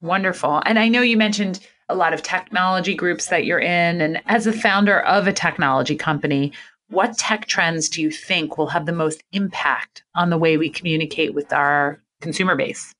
Wonderful. 0.00 0.62
And 0.64 0.78
I 0.78 0.88
know 0.88 1.02
you 1.02 1.16
mentioned 1.16 1.60
a 1.88 1.94
lot 1.94 2.14
of 2.14 2.22
technology 2.22 2.94
groups 2.94 3.26
that 3.26 3.44
you're 3.44 3.60
in. 3.60 4.00
And 4.00 4.20
as 4.26 4.46
a 4.46 4.52
founder 4.52 5.00
of 5.00 5.26
a 5.26 5.32
technology 5.32 5.96
company, 5.96 6.52
what 6.88 7.16
tech 7.18 7.46
trends 7.46 7.88
do 7.88 8.02
you 8.02 8.10
think 8.10 8.58
will 8.58 8.68
have 8.68 8.86
the 8.86 8.92
most 8.92 9.22
impact 9.32 10.04
on 10.14 10.30
the 10.30 10.38
way 10.38 10.56
we 10.56 10.68
communicate 10.68 11.34
with 11.34 11.52
our 11.52 12.00
consumer 12.20 12.54
base? 12.54 12.94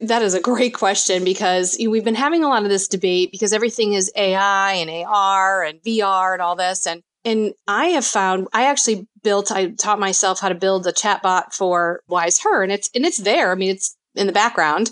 That 0.00 0.22
is 0.22 0.34
a 0.34 0.40
great 0.40 0.74
question 0.74 1.24
because 1.24 1.76
we've 1.78 2.04
been 2.04 2.14
having 2.14 2.44
a 2.44 2.48
lot 2.48 2.62
of 2.62 2.68
this 2.68 2.86
debate 2.86 3.32
because 3.32 3.52
everything 3.52 3.94
is 3.94 4.12
AI 4.14 4.72
and 4.74 4.90
AR 5.06 5.64
and 5.64 5.80
VR 5.82 6.34
and 6.34 6.42
all 6.42 6.56
this. 6.56 6.86
And 6.86 7.02
and 7.24 7.52
I 7.66 7.86
have 7.86 8.04
found 8.04 8.46
I 8.52 8.66
actually 8.66 9.08
built 9.22 9.50
I 9.50 9.70
taught 9.70 9.98
myself 9.98 10.40
how 10.40 10.48
to 10.48 10.54
build 10.54 10.86
a 10.86 10.92
chatbot 10.92 11.52
for 11.52 12.02
Wise 12.08 12.38
Her 12.40 12.62
and 12.62 12.70
it's 12.70 12.88
and 12.94 13.04
it's 13.04 13.18
there. 13.18 13.50
I 13.50 13.56
mean 13.56 13.70
it's 13.70 13.96
in 14.14 14.26
the 14.26 14.32
background 14.32 14.90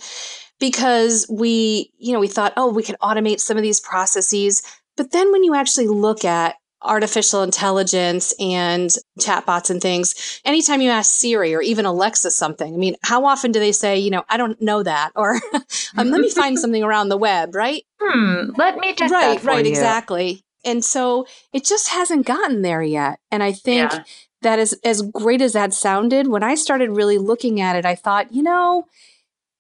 because 0.59 1.27
we 1.31 1.93
you 1.99 2.13
know 2.13 2.21
we 2.21 2.29
thought 2.29 2.53
oh 2.57 2.73
we 2.73 2.83
could 2.83 2.97
automate 3.01 3.41
some 3.41 3.57
of 3.57 3.63
these 3.63 3.81
processes 3.81 4.63
but 4.97 5.13
then 5.13 5.31
when 5.31 5.45
you 5.45 5.55
actually 5.55 5.87
look 5.87 6.25
at 6.25 6.57
artificial 6.87 7.43
intelligence 7.43 8.35
and 8.39 8.91
chatbots 9.21 9.71
and 9.71 9.81
things, 9.81 10.41
anytime 10.45 10.81
you 10.81 10.91
ask 10.91 11.13
Siri 11.13 11.55
or 11.55 11.61
even 11.61 11.85
Alexa 11.85 12.31
something, 12.31 12.73
I 12.73 12.77
mean, 12.77 12.97
how 13.03 13.25
often 13.25 13.53
do 13.53 13.61
they 13.61 13.73
say, 13.73 13.99
you 13.99 14.11
know, 14.11 14.25
I 14.29 14.37
don't 14.37 14.61
know 14.61 14.83
that, 14.83 15.13
or 15.17 15.41
um, 15.97 16.11
let 16.11 16.21
me 16.21 16.31
find 16.31 16.59
something 16.59 16.83
around 16.83 17.09
the 17.09 17.17
web, 17.17 17.55
right? 17.55 17.85
Hmm, 18.01 18.51
let 18.57 18.79
me 18.79 18.95
check 18.95 19.11
right, 19.11 19.43
right, 19.43 19.65
you. 19.65 19.71
exactly. 19.71 20.43
And 20.65 20.85
so 20.85 21.27
it 21.53 21.65
just 21.65 21.89
hasn't 21.89 22.27
gotten 22.27 22.63
there 22.63 22.83
yet. 22.83 23.21
And 23.31 23.43
I 23.43 23.53
think 23.53 23.93
yeah. 23.93 24.03
that 24.43 24.59
is 24.59 24.79
as 24.85 25.01
great 25.03 25.41
as 25.41 25.53
that 25.53 25.73
sounded, 25.73 26.27
when 26.27 26.43
I 26.43 26.57
started 26.57 26.91
really 26.91 27.19
looking 27.19 27.61
at 27.61 27.77
it, 27.77 27.87
I 27.87 27.95
thought, 27.95 28.33
you 28.33 28.43
know, 28.43 28.87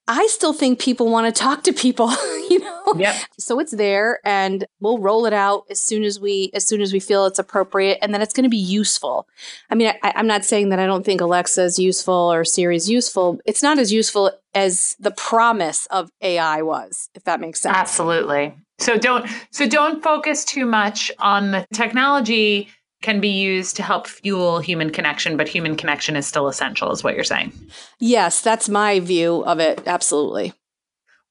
I 0.09 0.27
still 0.29 0.53
think 0.53 0.79
people 0.79 1.11
want 1.11 1.33
to 1.33 1.39
talk 1.39 1.65
to 1.65 1.73
people, 1.73 2.11
you 2.51 2.61
know. 2.61 2.95
Yep. 2.97 3.17
So 3.39 3.59
it's 3.59 3.73
there 3.73 4.21
and 4.25 4.65
we'll 4.81 4.99
roll 4.99 5.27
it 5.27 5.33
out 5.33 5.65
as 5.69 5.81
soon 5.81 6.05
as 6.05 6.21
we 6.21 6.51
as 6.55 6.65
soon 6.65 6.81
as 6.81 6.93
we 6.93 7.01
feel 7.01 7.27
it's 7.27 7.39
appropriate 7.39 7.99
and 8.01 8.15
then 8.15 8.23
it's 8.23 8.33
going 8.33 8.45
to 8.45 8.51
be 8.51 8.57
useful. 8.57 9.27
I 9.69 9.75
mean, 9.75 9.93
I, 10.03 10.13
am 10.15 10.27
not 10.27 10.45
saying 10.45 10.69
that 10.69 10.79
I 10.79 10.87
don't 10.87 11.05
think 11.05 11.21
Alexa 11.21 11.63
is 11.63 11.79
useful 11.79 12.15
or 12.15 12.45
Siri 12.45 12.77
is 12.77 12.89
useful. 12.89 13.41
It's 13.45 13.63
not 13.63 13.79
as 13.79 13.93
useful 13.93 14.31
as 14.55 14.97
the 15.01 15.11
promise 15.11 15.87
of 15.87 16.11
AI 16.21 16.63
was, 16.63 17.11
if 17.15 17.25
that 17.25 17.41
makes 17.41 17.61
sense. 17.61 17.77
Absolutely. 17.77 18.55
So 18.79 18.97
don't 18.97 19.29
so 19.51 19.67
don't 19.67 20.03
focus 20.03 20.45
too 20.45 20.67
much 20.67 21.11
on 21.19 21.51
the 21.51 21.67
technology 21.73 22.69
can 23.07 23.21
be 23.21 23.29
used 23.29 23.77
to 23.77 23.85
help 23.85 24.09
fuel 24.09 24.59
human 24.59 24.91
connection, 24.91 25.37
but 25.37 25.47
human 25.47 25.77
connection 25.77 26.17
is 26.17 26.27
still 26.27 26.49
essential, 26.49 26.91
is 26.91 27.05
what 27.05 27.15
you're 27.15 27.23
saying. 27.23 27.53
Yes, 28.01 28.41
that's 28.41 28.69
my 28.69 28.99
view 28.99 29.45
of 29.45 29.61
it. 29.61 29.81
Absolutely. 29.87 30.53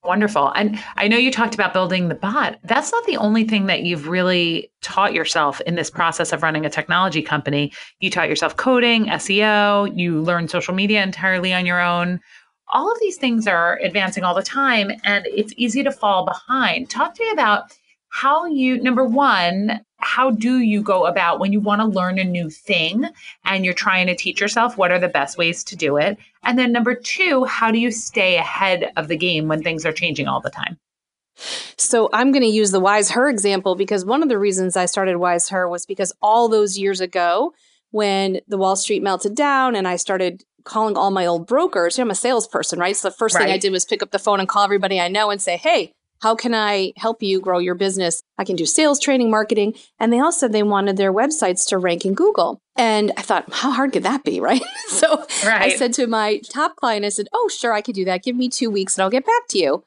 Wonderful. 0.01 0.53
And 0.55 0.81
I 0.95 1.09
know 1.09 1.17
you 1.17 1.31
talked 1.31 1.53
about 1.53 1.73
building 1.73 2.07
the 2.07 2.15
bot. 2.15 2.59
That's 2.63 2.93
not 2.93 3.03
the 3.05 3.17
only 3.17 3.43
thing 3.43 3.65
that 3.65 3.81
you've 3.83 4.07
really 4.07 4.71
taught 4.81 5.13
yourself 5.13 5.59
in 5.61 5.75
this 5.75 5.89
process 5.89 6.31
of 6.31 6.43
running 6.43 6.65
a 6.65 6.69
technology 6.69 7.21
company. 7.21 7.73
You 7.99 8.09
taught 8.09 8.29
yourself 8.29 8.55
coding, 8.55 9.07
SEO, 9.07 9.91
you 9.97 10.21
learned 10.21 10.49
social 10.49 10.73
media 10.73 11.03
entirely 11.03 11.53
on 11.53 11.65
your 11.65 11.81
own. 11.81 12.21
All 12.71 12.89
of 12.89 12.97
these 13.01 13.17
things 13.17 13.47
are 13.47 13.81
advancing 13.83 14.23
all 14.23 14.33
the 14.33 14.43
time, 14.43 14.91
and 15.03 15.27
it's 15.27 15.53
easy 15.57 15.83
to 15.83 15.91
fall 15.91 16.23
behind. 16.23 16.89
Talk 16.89 17.15
to 17.15 17.23
me 17.25 17.31
about 17.31 17.63
how 18.07 18.45
you, 18.45 18.81
number 18.81 19.03
one, 19.03 19.84
how 19.97 20.31
do 20.31 20.59
you 20.59 20.81
go 20.81 21.05
about 21.05 21.39
when 21.39 21.51
you 21.51 21.59
want 21.59 21.81
to 21.81 21.87
learn 21.87 22.19
a 22.19 22.23
new 22.23 22.49
thing 22.49 23.05
and 23.43 23.65
you're 23.65 23.73
trying 23.73 24.07
to 24.07 24.15
teach 24.15 24.39
yourself 24.39 24.77
what 24.77 24.91
are 24.91 24.99
the 24.99 25.07
best 25.07 25.37
ways 25.37 25.63
to 25.65 25.75
do 25.75 25.97
it? 25.97 26.17
And 26.43 26.57
then 26.57 26.71
number 26.71 26.95
two 26.95 27.45
how 27.45 27.71
do 27.71 27.79
you 27.79 27.91
stay 27.91 28.37
ahead 28.37 28.91
of 28.97 29.07
the 29.07 29.17
game 29.17 29.47
when 29.47 29.63
things 29.63 29.85
are 29.85 29.93
changing 29.93 30.27
all 30.27 30.41
the 30.41 30.49
time? 30.49 30.77
So 31.77 32.09
i'm 32.13 32.31
going 32.31 32.43
to 32.43 32.47
use 32.47 32.71
the 32.71 32.79
wise 32.79 33.11
her 33.11 33.29
example 33.29 33.75
because 33.75 34.05
one 34.05 34.23
of 34.23 34.29
the 34.29 34.39
reasons 34.39 34.77
i 34.77 34.85
started 34.85 35.17
wise 35.17 35.49
her 35.49 35.67
was 35.67 35.85
because 35.85 36.13
all 36.21 36.47
those 36.47 36.77
years 36.77 37.01
ago 37.01 37.53
when 37.91 38.39
the 38.47 38.57
wall 38.57 38.77
street 38.77 39.03
melted 39.03 39.35
down 39.35 39.75
and 39.75 39.85
i 39.85 39.97
started 39.97 40.45
calling 40.63 40.95
all 40.95 41.11
my 41.11 41.25
old 41.25 41.45
brokers 41.45 41.97
you 41.97 42.03
know, 42.03 42.07
i'm 42.07 42.11
a 42.11 42.15
salesperson 42.15 42.79
right? 42.79 42.95
So 42.95 43.09
the 43.09 43.15
first 43.15 43.35
right. 43.35 43.43
thing 43.43 43.53
i 43.53 43.57
did 43.57 43.73
was 43.73 43.83
pick 43.83 44.01
up 44.01 44.11
the 44.11 44.19
phone 44.19 44.39
and 44.39 44.47
call 44.47 44.63
everybody 44.63 44.97
i 44.97 45.09
know 45.09 45.29
and 45.29 45.41
say 45.41 45.57
hey 45.57 45.91
how 46.25 46.33
can 46.33 46.55
I 46.55 46.91
help 46.97 47.21
you 47.21 47.39
grow 47.39 47.59
your 47.59 47.75
business? 47.75 48.23
I 48.39 48.45
can 48.45 48.55
do 48.55 48.65
sales 48.65 48.99
training, 48.99 49.29
marketing. 49.29 49.75
And 49.99 50.11
they 50.11 50.19
all 50.19 50.31
said 50.31 50.53
they 50.53 50.63
wanted 50.63 50.97
their 50.97 51.13
websites 51.13 51.67
to 51.67 51.77
rank 51.77 52.03
in 52.03 52.15
Google. 52.15 52.59
And 52.75 53.11
I 53.15 53.21
thought, 53.21 53.53
how 53.53 53.69
hard 53.69 53.93
could 53.93 54.01
that 54.01 54.23
be? 54.23 54.39
Right. 54.45 54.63
so 54.87 55.19
right. 55.45 55.61
I 55.61 55.75
said 55.75 55.93
to 55.93 56.07
my 56.07 56.41
top 56.51 56.77
client, 56.77 57.05
I 57.05 57.09
said, 57.09 57.27
oh, 57.31 57.47
sure, 57.55 57.73
I 57.73 57.81
could 57.81 57.93
do 57.93 58.05
that. 58.05 58.23
Give 58.23 58.35
me 58.35 58.49
two 58.49 58.71
weeks 58.71 58.97
and 58.97 59.03
I'll 59.03 59.11
get 59.11 59.23
back 59.23 59.47
to 59.49 59.59
you. 59.59 59.83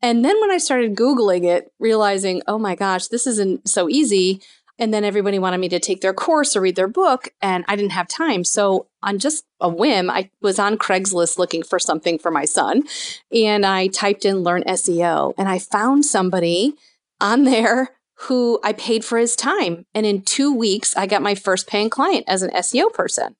And 0.00 0.24
then 0.24 0.40
when 0.40 0.52
I 0.52 0.58
started 0.58 0.94
Googling 0.94 1.44
it, 1.44 1.72
realizing, 1.80 2.40
oh 2.46 2.58
my 2.58 2.76
gosh, 2.76 3.08
this 3.08 3.26
isn't 3.26 3.68
so 3.68 3.88
easy, 3.88 4.40
and 4.80 4.92
then 4.92 5.04
everybody 5.04 5.38
wanted 5.38 5.58
me 5.58 5.68
to 5.68 5.78
take 5.78 6.00
their 6.00 6.14
course 6.14 6.56
or 6.56 6.62
read 6.62 6.74
their 6.74 6.88
book, 6.88 7.28
and 7.40 7.64
I 7.68 7.76
didn't 7.76 7.92
have 7.92 8.08
time. 8.08 8.42
So, 8.42 8.86
on 9.02 9.18
just 9.18 9.44
a 9.60 9.68
whim, 9.68 10.10
I 10.10 10.30
was 10.40 10.58
on 10.58 10.78
Craigslist 10.78 11.38
looking 11.38 11.62
for 11.62 11.78
something 11.78 12.18
for 12.18 12.30
my 12.30 12.46
son, 12.46 12.84
and 13.30 13.64
I 13.64 13.86
typed 13.88 14.24
in 14.24 14.38
learn 14.38 14.64
SEO, 14.64 15.34
and 15.38 15.48
I 15.48 15.58
found 15.58 16.06
somebody 16.06 16.74
on 17.20 17.44
there 17.44 17.90
who 18.22 18.58
I 18.64 18.72
paid 18.72 19.04
for 19.04 19.18
his 19.18 19.36
time. 19.36 19.86
And 19.94 20.04
in 20.04 20.22
two 20.22 20.54
weeks, 20.54 20.96
I 20.96 21.06
got 21.06 21.22
my 21.22 21.34
first 21.34 21.66
paying 21.66 21.88
client 21.88 22.24
as 22.26 22.42
an 22.42 22.50
SEO 22.50 22.92
person. 22.92 23.36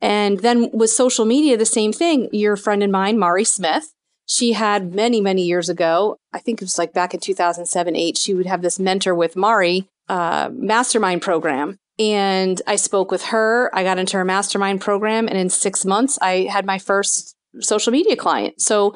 And 0.00 0.40
then 0.40 0.70
with 0.72 0.90
social 0.90 1.24
media, 1.24 1.56
the 1.56 1.66
same 1.66 1.92
thing. 1.92 2.28
Your 2.32 2.56
friend 2.56 2.82
and 2.82 2.92
mine, 2.92 3.18
Mari 3.18 3.44
Smith, 3.44 3.92
she 4.26 4.52
had 4.52 4.94
many, 4.94 5.20
many 5.20 5.42
years 5.42 5.68
ago, 5.68 6.16
I 6.32 6.38
think 6.38 6.60
it 6.60 6.64
was 6.64 6.78
like 6.78 6.92
back 6.92 7.14
in 7.14 7.20
2007, 7.20 7.94
8, 7.94 8.18
she 8.18 8.34
would 8.34 8.46
have 8.46 8.62
this 8.62 8.78
mentor 8.78 9.14
with 9.14 9.36
Mari 9.36 9.86
uh, 10.08 10.50
mastermind 10.52 11.22
program. 11.22 11.78
And 11.98 12.60
I 12.66 12.76
spoke 12.76 13.10
with 13.10 13.24
her. 13.26 13.70
I 13.74 13.82
got 13.82 13.98
into 13.98 14.16
her 14.18 14.24
mastermind 14.24 14.80
program. 14.80 15.28
And 15.28 15.38
in 15.38 15.48
six 15.48 15.84
months, 15.84 16.18
I 16.20 16.48
had 16.50 16.66
my 16.66 16.78
first 16.78 17.34
social 17.60 17.90
media 17.90 18.16
client. 18.16 18.60
So, 18.60 18.94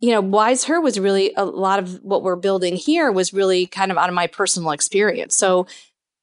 you 0.00 0.10
know, 0.10 0.20
Wise 0.20 0.64
Her 0.64 0.80
was 0.80 1.00
really 1.00 1.32
a 1.36 1.44
lot 1.44 1.78
of 1.78 2.02
what 2.02 2.22
we're 2.22 2.36
building 2.36 2.76
here 2.76 3.10
was 3.10 3.32
really 3.32 3.66
kind 3.66 3.90
of 3.90 3.96
out 3.96 4.10
of 4.10 4.14
my 4.14 4.26
personal 4.26 4.70
experience. 4.72 5.34
So, 5.36 5.66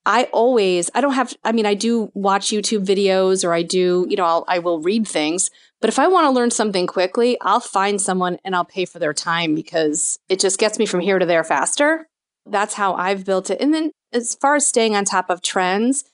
I 0.06 0.26
always, 0.26 0.92
I 0.94 1.02
don't 1.02 1.14
have, 1.14 1.34
I 1.44 1.52
mean, 1.52 1.66
I 1.66 1.74
do 1.74 2.12
watch 2.14 2.48
YouTube 2.48 2.86
videos 2.86 3.44
or 3.44 3.54
I 3.54 3.64
do, 3.64 4.06
you 4.08 4.16
know, 4.16 4.26
I'll, 4.26 4.46
I 4.48 4.60
will 4.60 4.80
read 4.80 5.08
things. 5.08 5.50
But 5.82 5.90
if 5.90 5.98
I 5.98 6.08
want 6.08 6.26
to 6.26 6.32
learn 6.32 6.52
something 6.52 6.86
quickly, 6.86 7.38
I'll 7.42 7.60
find 7.60 8.00
someone 8.00 8.38
and 8.46 8.56
I'll 8.56 8.66
pay 8.66 8.86
for 8.86 9.00
their 9.00 9.14
time 9.14 9.56
because 9.56 10.20
it 10.30 10.40
just 10.40 10.60
gets 10.60 10.78
me 10.78 10.86
from 10.86 11.00
here 11.00 11.18
to 11.18 11.26
there 11.26 11.44
faster. 11.44 12.08
That's 12.46 12.76
how 12.76 12.94
I've 12.94 13.26
built 13.26 13.50
it. 13.50 13.60
And 13.60 13.74
then 13.74 13.92
as 14.16 14.36
far 14.36 14.56
as 14.56 14.66
staying 14.66 14.96
on 14.96 15.06
top 15.06 15.30
of 15.30 15.42
trends, 15.42 16.06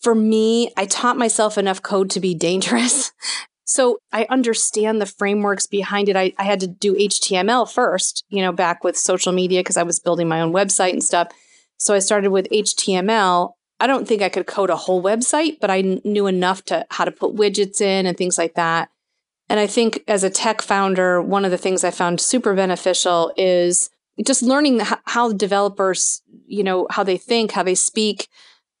for 0.00 0.14
me, 0.14 0.70
I 0.76 0.86
taught 0.86 1.16
myself 1.16 1.56
enough 1.56 1.82
code 1.82 2.10
to 2.10 2.20
be 2.20 2.34
dangerous. 2.34 3.12
So 3.70 3.98
I 4.12 4.26
understand 4.30 4.98
the 4.98 5.04
frameworks 5.04 5.66
behind 5.66 6.08
it. 6.08 6.16
I, 6.16 6.32
I 6.38 6.44
had 6.44 6.60
to 6.60 6.66
do 6.66 6.94
HTML 6.94 7.70
first, 7.70 8.24
you 8.30 8.40
know, 8.40 8.50
back 8.50 8.82
with 8.82 8.96
social 8.96 9.30
media 9.30 9.60
because 9.60 9.76
I 9.76 9.82
was 9.82 10.00
building 10.00 10.26
my 10.26 10.40
own 10.40 10.54
website 10.54 10.94
and 10.94 11.04
stuff. 11.04 11.28
So 11.76 11.92
I 11.92 11.98
started 11.98 12.30
with 12.30 12.48
HTML. 12.48 13.52
I 13.78 13.86
don't 13.86 14.08
think 14.08 14.22
I 14.22 14.30
could 14.30 14.46
code 14.46 14.70
a 14.70 14.76
whole 14.76 15.02
website, 15.02 15.58
but 15.60 15.70
I 15.70 16.00
knew 16.02 16.26
enough 16.26 16.64
to 16.64 16.86
how 16.90 17.04
to 17.04 17.12
put 17.12 17.36
widgets 17.36 17.82
in 17.82 18.06
and 18.06 18.16
things 18.16 18.38
like 18.38 18.54
that. 18.54 18.88
And 19.50 19.60
I 19.60 19.66
think 19.66 20.02
as 20.08 20.24
a 20.24 20.30
tech 20.30 20.62
founder, 20.62 21.20
one 21.20 21.44
of 21.44 21.50
the 21.50 21.58
things 21.58 21.84
I 21.84 21.90
found 21.90 22.22
super 22.22 22.54
beneficial 22.54 23.34
is 23.36 23.90
just 24.26 24.42
learning 24.42 24.80
how 25.04 25.32
developers, 25.32 26.22
you 26.48 26.64
know, 26.64 26.86
how 26.90 27.02
they 27.02 27.16
think, 27.16 27.52
how 27.52 27.62
they 27.62 27.74
speak, 27.74 28.28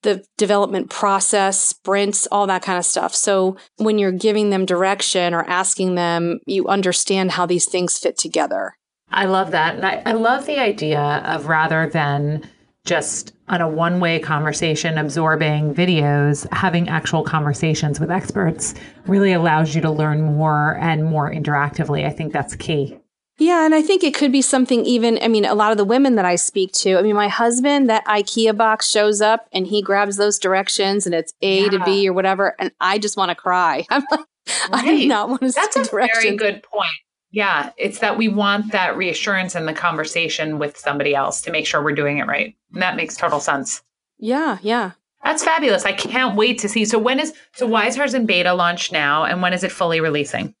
the 0.02 0.24
development 0.36 0.90
process, 0.90 1.60
sprints, 1.60 2.26
all 2.30 2.46
that 2.46 2.62
kind 2.62 2.78
of 2.78 2.84
stuff. 2.84 3.14
So 3.14 3.56
when 3.76 3.98
you're 3.98 4.12
giving 4.12 4.50
them 4.50 4.64
direction 4.64 5.34
or 5.34 5.42
asking 5.44 5.96
them, 5.96 6.40
you 6.46 6.68
understand 6.68 7.32
how 7.32 7.46
these 7.46 7.66
things 7.66 7.98
fit 7.98 8.16
together. 8.16 8.74
I 9.10 9.24
love 9.24 9.50
that. 9.52 9.76
And 9.76 9.84
I, 9.84 10.02
I 10.04 10.12
love 10.12 10.46
the 10.46 10.58
idea 10.58 11.00
of 11.00 11.46
rather 11.46 11.88
than 11.88 12.48
just 12.84 13.32
on 13.48 13.60
a 13.60 13.68
one 13.68 14.00
way 14.00 14.18
conversation, 14.18 14.98
absorbing 14.98 15.74
videos, 15.74 16.50
having 16.52 16.88
actual 16.88 17.22
conversations 17.22 17.98
with 18.00 18.10
experts 18.10 18.74
really 19.06 19.32
allows 19.32 19.74
you 19.74 19.80
to 19.82 19.90
learn 19.90 20.22
more 20.22 20.76
and 20.80 21.04
more 21.04 21.30
interactively. 21.30 22.06
I 22.06 22.10
think 22.10 22.32
that's 22.32 22.54
key. 22.56 22.98
Yeah, 23.38 23.64
and 23.64 23.72
I 23.72 23.82
think 23.82 24.02
it 24.02 24.14
could 24.14 24.32
be 24.32 24.42
something 24.42 24.84
even, 24.84 25.18
I 25.22 25.28
mean, 25.28 25.44
a 25.44 25.54
lot 25.54 25.70
of 25.70 25.78
the 25.78 25.84
women 25.84 26.16
that 26.16 26.24
I 26.24 26.34
speak 26.34 26.72
to, 26.72 26.98
I 26.98 27.02
mean, 27.02 27.14
my 27.14 27.28
husband, 27.28 27.88
that 27.88 28.04
IKEA 28.06 28.56
box 28.56 28.88
shows 28.88 29.20
up 29.20 29.48
and 29.52 29.64
he 29.64 29.80
grabs 29.80 30.16
those 30.16 30.40
directions 30.40 31.06
and 31.06 31.14
it's 31.14 31.32
A 31.40 31.62
yeah. 31.62 31.68
to 31.70 31.84
B 31.84 32.08
or 32.08 32.12
whatever, 32.12 32.56
and 32.58 32.72
I 32.80 32.98
just 32.98 33.16
want 33.16 33.30
to 33.30 33.36
cry. 33.36 33.86
I'm 33.90 34.02
like, 34.10 34.20
right. 34.20 34.26
I 34.72 34.84
do 34.84 35.06
not 35.06 35.28
want 35.28 35.42
to 35.42 35.52
That's 35.52 35.76
a 35.76 35.84
directions. 35.84 36.24
very 36.24 36.36
good 36.36 36.64
point. 36.64 36.90
Yeah, 37.30 37.70
it's 37.76 38.00
that 38.00 38.16
we 38.16 38.28
want 38.28 38.72
that 38.72 38.96
reassurance 38.96 39.54
in 39.54 39.66
the 39.66 39.74
conversation 39.74 40.58
with 40.58 40.76
somebody 40.76 41.14
else 41.14 41.40
to 41.42 41.52
make 41.52 41.66
sure 41.66 41.82
we're 41.82 41.92
doing 41.92 42.18
it 42.18 42.26
right. 42.26 42.56
And 42.72 42.82
that 42.82 42.96
makes 42.96 43.16
total 43.16 43.38
sense. 43.38 43.82
Yeah, 44.18 44.58
yeah. 44.62 44.92
That's 45.22 45.44
fabulous. 45.44 45.84
I 45.84 45.92
can't 45.92 46.36
wait 46.36 46.58
to 46.60 46.68
see. 46.68 46.84
So 46.84 46.98
when 46.98 47.20
is 47.20 47.34
so 47.52 47.66
Wise 47.66 47.96
Her's 47.96 48.14
in 48.14 48.24
beta 48.24 48.54
launch 48.54 48.92
now 48.92 49.24
and 49.24 49.42
when 49.42 49.52
is 49.52 49.62
it 49.62 49.72
fully 49.72 50.00
releasing? 50.00 50.54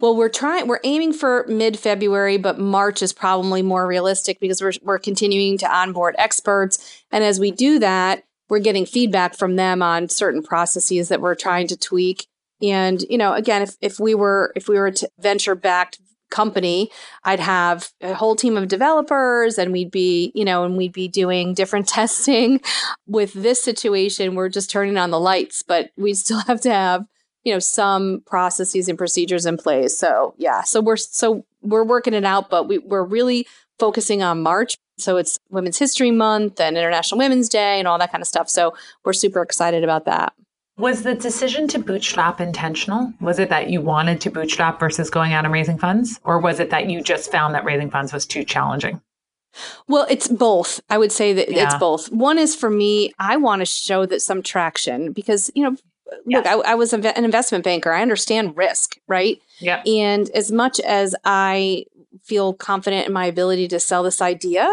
Well, 0.00 0.16
we're 0.16 0.28
trying, 0.28 0.66
we're 0.66 0.80
aiming 0.84 1.12
for 1.12 1.44
mid 1.48 1.78
February, 1.78 2.38
but 2.38 2.58
March 2.58 3.02
is 3.02 3.12
probably 3.12 3.62
more 3.62 3.86
realistic 3.86 4.40
because 4.40 4.62
we're, 4.62 4.72
we're 4.82 4.98
continuing 4.98 5.58
to 5.58 5.74
onboard 5.74 6.14
experts. 6.18 7.02
And 7.10 7.24
as 7.24 7.40
we 7.40 7.50
do 7.50 7.78
that, 7.78 8.24
we're 8.48 8.58
getting 8.58 8.84
feedback 8.84 9.36
from 9.36 9.56
them 9.56 9.82
on 9.82 10.08
certain 10.08 10.42
processes 10.42 11.08
that 11.08 11.20
we're 11.20 11.34
trying 11.34 11.68
to 11.68 11.76
tweak. 11.76 12.26
And, 12.60 13.02
you 13.08 13.16
know, 13.16 13.32
again, 13.32 13.62
if, 13.62 13.76
if 13.80 14.00
we 14.00 14.14
were, 14.14 14.52
if 14.56 14.68
we 14.68 14.76
were 14.76 14.88
a 14.88 14.94
venture 15.18 15.54
backed 15.54 15.98
company, 16.30 16.90
I'd 17.24 17.40
have 17.40 17.90
a 18.00 18.14
whole 18.14 18.36
team 18.36 18.56
of 18.56 18.68
developers 18.68 19.58
and 19.58 19.72
we'd 19.72 19.90
be, 19.90 20.32
you 20.34 20.44
know, 20.44 20.64
and 20.64 20.76
we'd 20.76 20.92
be 20.92 21.08
doing 21.08 21.54
different 21.54 21.88
testing. 21.88 22.60
With 23.06 23.32
this 23.32 23.62
situation, 23.62 24.34
we're 24.34 24.48
just 24.48 24.70
turning 24.70 24.96
on 24.96 25.10
the 25.10 25.20
lights, 25.20 25.62
but 25.62 25.90
we 25.96 26.14
still 26.14 26.40
have 26.40 26.60
to 26.62 26.72
have 26.72 27.04
you 27.44 27.52
know 27.52 27.58
some 27.58 28.22
processes 28.26 28.88
and 28.88 28.98
procedures 28.98 29.46
in 29.46 29.56
place. 29.56 29.96
So 29.98 30.34
yeah. 30.38 30.62
So 30.62 30.80
we're 30.80 30.96
so 30.96 31.44
we're 31.62 31.84
working 31.84 32.14
it 32.14 32.24
out 32.24 32.48
but 32.50 32.68
we, 32.68 32.78
we're 32.78 33.04
really 33.04 33.46
focusing 33.78 34.22
on 34.22 34.42
march. 34.42 34.76
So 34.98 35.16
it's 35.16 35.38
women's 35.50 35.78
history 35.78 36.10
month 36.10 36.60
and 36.60 36.76
international 36.76 37.18
women's 37.18 37.48
day 37.48 37.78
and 37.78 37.88
all 37.88 37.98
that 37.98 38.12
kind 38.12 38.20
of 38.22 38.28
stuff. 38.28 38.48
So 38.50 38.74
we're 39.04 39.14
super 39.14 39.42
excited 39.42 39.82
about 39.84 40.04
that. 40.04 40.34
Was 40.76 41.02
the 41.02 41.14
decision 41.14 41.68
to 41.68 41.78
bootstrap 41.78 42.40
intentional? 42.40 43.12
Was 43.20 43.38
it 43.38 43.50
that 43.50 43.68
you 43.68 43.82
wanted 43.82 44.20
to 44.22 44.30
bootstrap 44.30 44.80
versus 44.80 45.10
going 45.10 45.32
out 45.34 45.44
and 45.44 45.52
raising 45.52 45.78
funds? 45.78 46.18
Or 46.24 46.38
was 46.38 46.58
it 46.60 46.70
that 46.70 46.88
you 46.88 47.02
just 47.02 47.30
found 47.30 47.54
that 47.54 47.64
raising 47.64 47.90
funds 47.90 48.12
was 48.12 48.24
too 48.24 48.44
challenging? 48.44 49.00
Well, 49.88 50.06
it's 50.08 50.28
both. 50.28 50.80
I 50.88 50.96
would 50.96 51.12
say 51.12 51.32
that 51.34 51.50
Yeah. 51.50 51.64
it's 51.64 51.74
both. 51.74 52.10
One 52.12 52.38
is 52.38 52.54
for 52.54 52.70
me, 52.70 53.12
I 53.18 53.36
want 53.36 53.60
to 53.60 53.66
show 53.66 54.06
that 54.06 54.22
some 54.22 54.42
traction 54.42 55.12
because, 55.12 55.50
you 55.54 55.64
know, 55.64 55.76
look, 56.26 56.44
Yes. 56.44 56.46
I, 56.46 56.72
I 56.72 56.74
was 56.74 56.92
an 56.92 57.04
investment 57.24 57.64
banker. 57.64 57.92
I 57.92 58.02
understand 58.02 58.56
risk, 58.56 58.96
right? 59.08 59.40
Yep. 59.60 59.86
And 59.86 60.30
as 60.30 60.50
much 60.52 60.80
as 60.80 61.14
I 61.24 61.84
feel 62.22 62.52
confident 62.52 63.06
in 63.06 63.12
my 63.12 63.26
ability 63.26 63.68
to 63.68 63.80
sell 63.80 64.02
this 64.02 64.20
idea, 64.20 64.68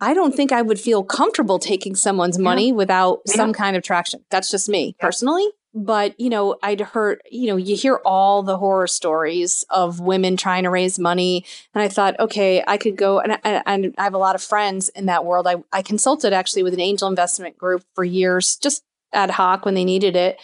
I 0.00 0.14
don't 0.14 0.34
think 0.34 0.52
I 0.52 0.62
would 0.62 0.78
feel 0.80 1.02
comfortable 1.02 1.58
taking 1.58 1.94
someone's 1.94 2.38
Yeah. 2.38 2.44
money 2.44 2.72
without 2.72 3.20
Yeah. 3.26 3.34
some 3.34 3.52
kind 3.52 3.76
of 3.76 3.82
traction. 3.82 4.24
That's 4.30 4.50
just 4.50 4.68
me 4.68 4.94
Yeah. 4.98 5.06
personally. 5.06 5.46
But, 5.74 6.18
you 6.18 6.30
know, 6.30 6.56
I'd 6.62 6.80
heard, 6.80 7.20
you 7.30 7.46
know, 7.48 7.56
you 7.56 7.76
hear 7.76 7.96
all 8.04 8.42
the 8.42 8.56
horror 8.56 8.86
stories 8.86 9.64
of 9.68 10.00
women 10.00 10.36
trying 10.36 10.62
to 10.64 10.70
raise 10.70 10.98
money. 10.98 11.44
And 11.74 11.82
I 11.82 11.88
thought, 11.88 12.18
okay, 12.18 12.64
I 12.66 12.78
could 12.78 12.96
go, 12.96 13.18
and 13.20 13.34
I, 13.34 13.62
and 13.66 13.94
I 13.98 14.04
have 14.04 14.14
a 14.14 14.18
lot 14.18 14.34
of 14.34 14.42
friends 14.42 14.88
in 14.88 15.06
that 15.06 15.26
world. 15.26 15.46
I, 15.46 15.56
I 15.72 15.82
consulted 15.82 16.32
actually 16.32 16.62
with 16.62 16.72
an 16.74 16.80
angel 16.80 17.06
investment 17.06 17.58
group 17.58 17.84
for 17.94 18.02
years, 18.02 18.56
just 18.56 18.82
ad 19.12 19.30
hoc 19.30 19.64
when 19.66 19.74
they 19.74 19.84
needed 19.84 20.16
it. 20.16 20.38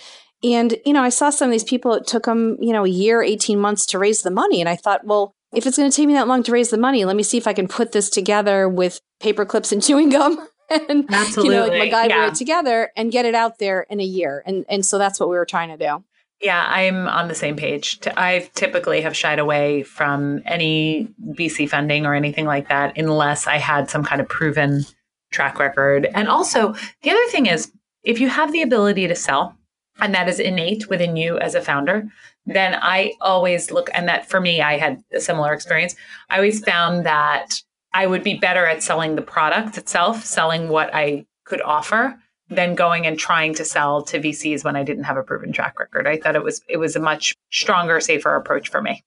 And, 0.45 0.77
you 0.85 0.93
know, 0.93 1.03
I 1.03 1.09
saw 1.09 1.31
some 1.31 1.49
of 1.49 1.53
these 1.53 1.65
people, 1.65 1.95
it 1.95 2.07
took 2.07 2.25
them, 2.25 2.59
you 2.61 2.73
know, 2.73 2.85
a 2.85 2.89
year, 2.89 3.23
18 3.23 3.59
months 3.59 3.87
to 3.87 3.99
raise 3.99 4.23
the 4.23 4.31
money. 4.31 4.61
And 4.61 4.69
I 4.69 4.77
thought, 4.77 5.05
well, 5.05 5.35
if 5.55 5.67
it's 5.67 5.79
going 5.79 5.91
to 5.91 5.97
take 5.97 6.07
me 6.07 6.13
that 6.15 6.29
long 6.29 6.43
to 6.43 6.53
raise 6.53 6.71
the 6.71 6.77
money, 6.77 7.05
let 7.05 7.17
me 7.17 7.23
see 7.23 7.39
if 7.39 7.47
I 7.47 7.55
can 7.55 7.67
put 7.67 7.93
this 7.93 8.11
together 8.11 8.69
with 8.69 9.01
paper 9.21 9.47
clips 9.47 9.73
and 9.73 9.83
chewing 9.87 10.11
gum 10.11 10.47
and, 10.71 11.07
Absolutely. 11.11 11.55
you 11.55 11.61
know, 11.61 11.67
like 11.67 11.93
MacGyver 11.93 12.09
yeah. 12.09 12.29
it 12.29 12.35
together 12.35 12.91
and 12.97 13.11
get 13.11 13.25
it 13.25 13.35
out 13.35 13.59
there 13.59 13.87
in 13.89 14.01
a 14.01 14.05
year. 14.05 14.43
And, 14.45 14.67
and 14.69 14.85
so 14.85 14.99
that's 14.99 15.19
what 15.19 15.31
we 15.31 15.37
were 15.37 15.47
trying 15.47 15.77
to 15.77 15.79
do. 15.79 16.05
Yeah, 16.43 16.63
I'm 16.69 17.09
on 17.09 17.29
the 17.29 17.35
same 17.35 17.57
page. 17.57 18.01
I 18.19 18.51
typically 18.55 19.01
have 19.01 19.17
shied 19.17 19.39
away 19.39 19.83
from 19.83 20.43
any 20.45 21.09
VC 21.31 21.67
funding 21.67 22.05
or 22.05 22.15
anything 22.15 22.45
like 22.45 22.69
that 22.69 22.99
unless 22.99 23.47
I 23.47 23.57
had 23.57 23.89
some 23.89 24.05
kind 24.05 24.21
of 24.21 24.29
proven 24.29 24.85
track 25.33 25.59
record. 25.59 26.07
And 26.13 26.29
also, 26.29 26.75
the 27.03 27.11
other 27.11 27.27
thing 27.29 27.47
is 27.47 27.73
if 28.03 28.21
you 28.21 28.29
have 28.29 28.53
the 28.53 28.61
ability 28.61 29.09
to 29.09 29.15
sell, 29.15 29.57
and 30.01 30.15
that 30.15 30.29
is 30.29 30.41
innate 30.41 30.89
within 30.89 31.17
you 31.17 31.39
as 31.39 31.55
a 31.55 31.61
founder, 31.61 32.09
then 32.47 32.79
I 32.81 33.13
always 33.21 33.71
look, 33.71 33.89
and 33.95 34.09
that 34.09 34.29
for 34.29 34.41
me, 34.41 34.61
I 34.61 34.77
had 34.77 35.03
a 35.13 35.21
similar 35.21 35.53
experience. 35.53 35.95
I 36.29 36.37
always 36.37 36.63
found 36.65 37.07
that 37.07 37.55
I 37.93 38.07
would 38.07 38.25
be 38.25 38.35
better 38.35 38.67
at 38.67 38.83
selling 38.83 39.15
the 39.15 39.23
product 39.23 39.79
itself, 39.79 40.25
selling 40.25 40.69
what 40.69 40.95
I 40.95 41.27
could 41.45 41.63
offer 41.63 42.19
than 42.51 42.75
going 42.75 43.07
and 43.07 43.19
trying 43.19 43.55
to 43.55 43.65
sell 43.65 44.03
to 44.03 44.21
VCs 44.21 44.65
when 44.65 44.77
I 44.77 44.83
didn't 44.83 45.05
have 45.05 45.17
a 45.17 45.23
proven 45.23 45.53
track 45.53 45.79
record. 45.79 46.07
I 46.07 46.19
thought 46.19 46.37
it 46.37 46.43
was 46.43 46.61
it 46.69 46.77
was 46.77 46.97
a 46.97 47.01
much 47.01 47.35
stronger, 47.51 48.01
safer 48.01 48.35
approach 48.35 48.69
for 48.69 48.83
me. 48.83 49.03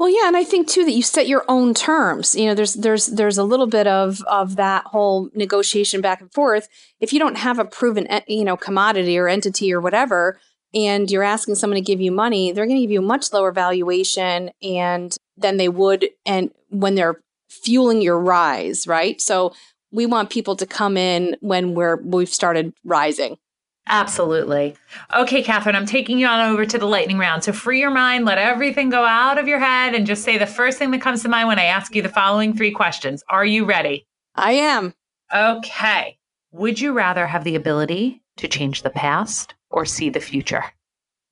Well, 0.00 0.08
yeah, 0.08 0.28
and 0.28 0.36
I 0.36 0.44
think 0.44 0.66
too 0.66 0.86
that 0.86 0.92
you 0.92 1.02
set 1.02 1.28
your 1.28 1.44
own 1.46 1.74
terms. 1.74 2.34
You 2.34 2.46
know, 2.46 2.54
there's 2.54 2.72
there's 2.72 3.04
there's 3.04 3.36
a 3.36 3.44
little 3.44 3.66
bit 3.66 3.86
of 3.86 4.22
of 4.22 4.56
that 4.56 4.86
whole 4.86 5.28
negotiation 5.34 6.00
back 6.00 6.22
and 6.22 6.32
forth. 6.32 6.70
If 7.00 7.12
you 7.12 7.18
don't 7.18 7.36
have 7.36 7.58
a 7.58 7.66
proven 7.66 8.08
you 8.26 8.42
know 8.42 8.56
commodity 8.56 9.18
or 9.18 9.28
entity 9.28 9.74
or 9.74 9.78
whatever, 9.78 10.40
and 10.72 11.10
you're 11.10 11.22
asking 11.22 11.56
someone 11.56 11.74
to 11.74 11.82
give 11.82 12.00
you 12.00 12.12
money, 12.12 12.50
they're 12.50 12.64
going 12.64 12.78
to 12.78 12.80
give 12.80 12.90
you 12.90 13.00
a 13.00 13.02
much 13.02 13.30
lower 13.30 13.52
valuation 13.52 14.52
and 14.62 15.14
than 15.36 15.58
they 15.58 15.68
would 15.68 16.08
and 16.24 16.50
when 16.70 16.94
they're 16.94 17.20
fueling 17.50 18.00
your 18.00 18.18
rise, 18.18 18.86
right? 18.86 19.20
So 19.20 19.52
we 19.92 20.06
want 20.06 20.30
people 20.30 20.56
to 20.56 20.66
come 20.66 20.96
in 20.96 21.36
when 21.40 21.74
we're 21.74 21.96
we've 21.96 22.32
started 22.32 22.72
rising. 22.86 23.36
Absolutely. 23.90 24.76
Okay, 25.16 25.42
Catherine, 25.42 25.74
I'm 25.74 25.84
taking 25.84 26.18
you 26.18 26.26
on 26.28 26.48
over 26.48 26.64
to 26.64 26.78
the 26.78 26.86
lightning 26.86 27.18
round. 27.18 27.42
So 27.42 27.52
free 27.52 27.80
your 27.80 27.90
mind, 27.90 28.24
let 28.24 28.38
everything 28.38 28.88
go 28.88 29.04
out 29.04 29.36
of 29.36 29.48
your 29.48 29.58
head, 29.58 29.94
and 29.96 30.06
just 30.06 30.22
say 30.22 30.38
the 30.38 30.46
first 30.46 30.78
thing 30.78 30.92
that 30.92 31.00
comes 31.02 31.22
to 31.22 31.28
mind 31.28 31.48
when 31.48 31.58
I 31.58 31.64
ask 31.64 31.94
you 31.94 32.00
the 32.00 32.08
following 32.08 32.56
three 32.56 32.70
questions. 32.70 33.24
Are 33.28 33.44
you 33.44 33.64
ready? 33.64 34.06
I 34.36 34.52
am. 34.52 34.94
Okay. 35.34 36.18
Would 36.52 36.80
you 36.80 36.92
rather 36.92 37.26
have 37.26 37.42
the 37.44 37.56
ability 37.56 38.22
to 38.36 38.46
change 38.48 38.82
the 38.82 38.90
past 38.90 39.54
or 39.70 39.84
see 39.84 40.08
the 40.08 40.20
future? 40.20 40.64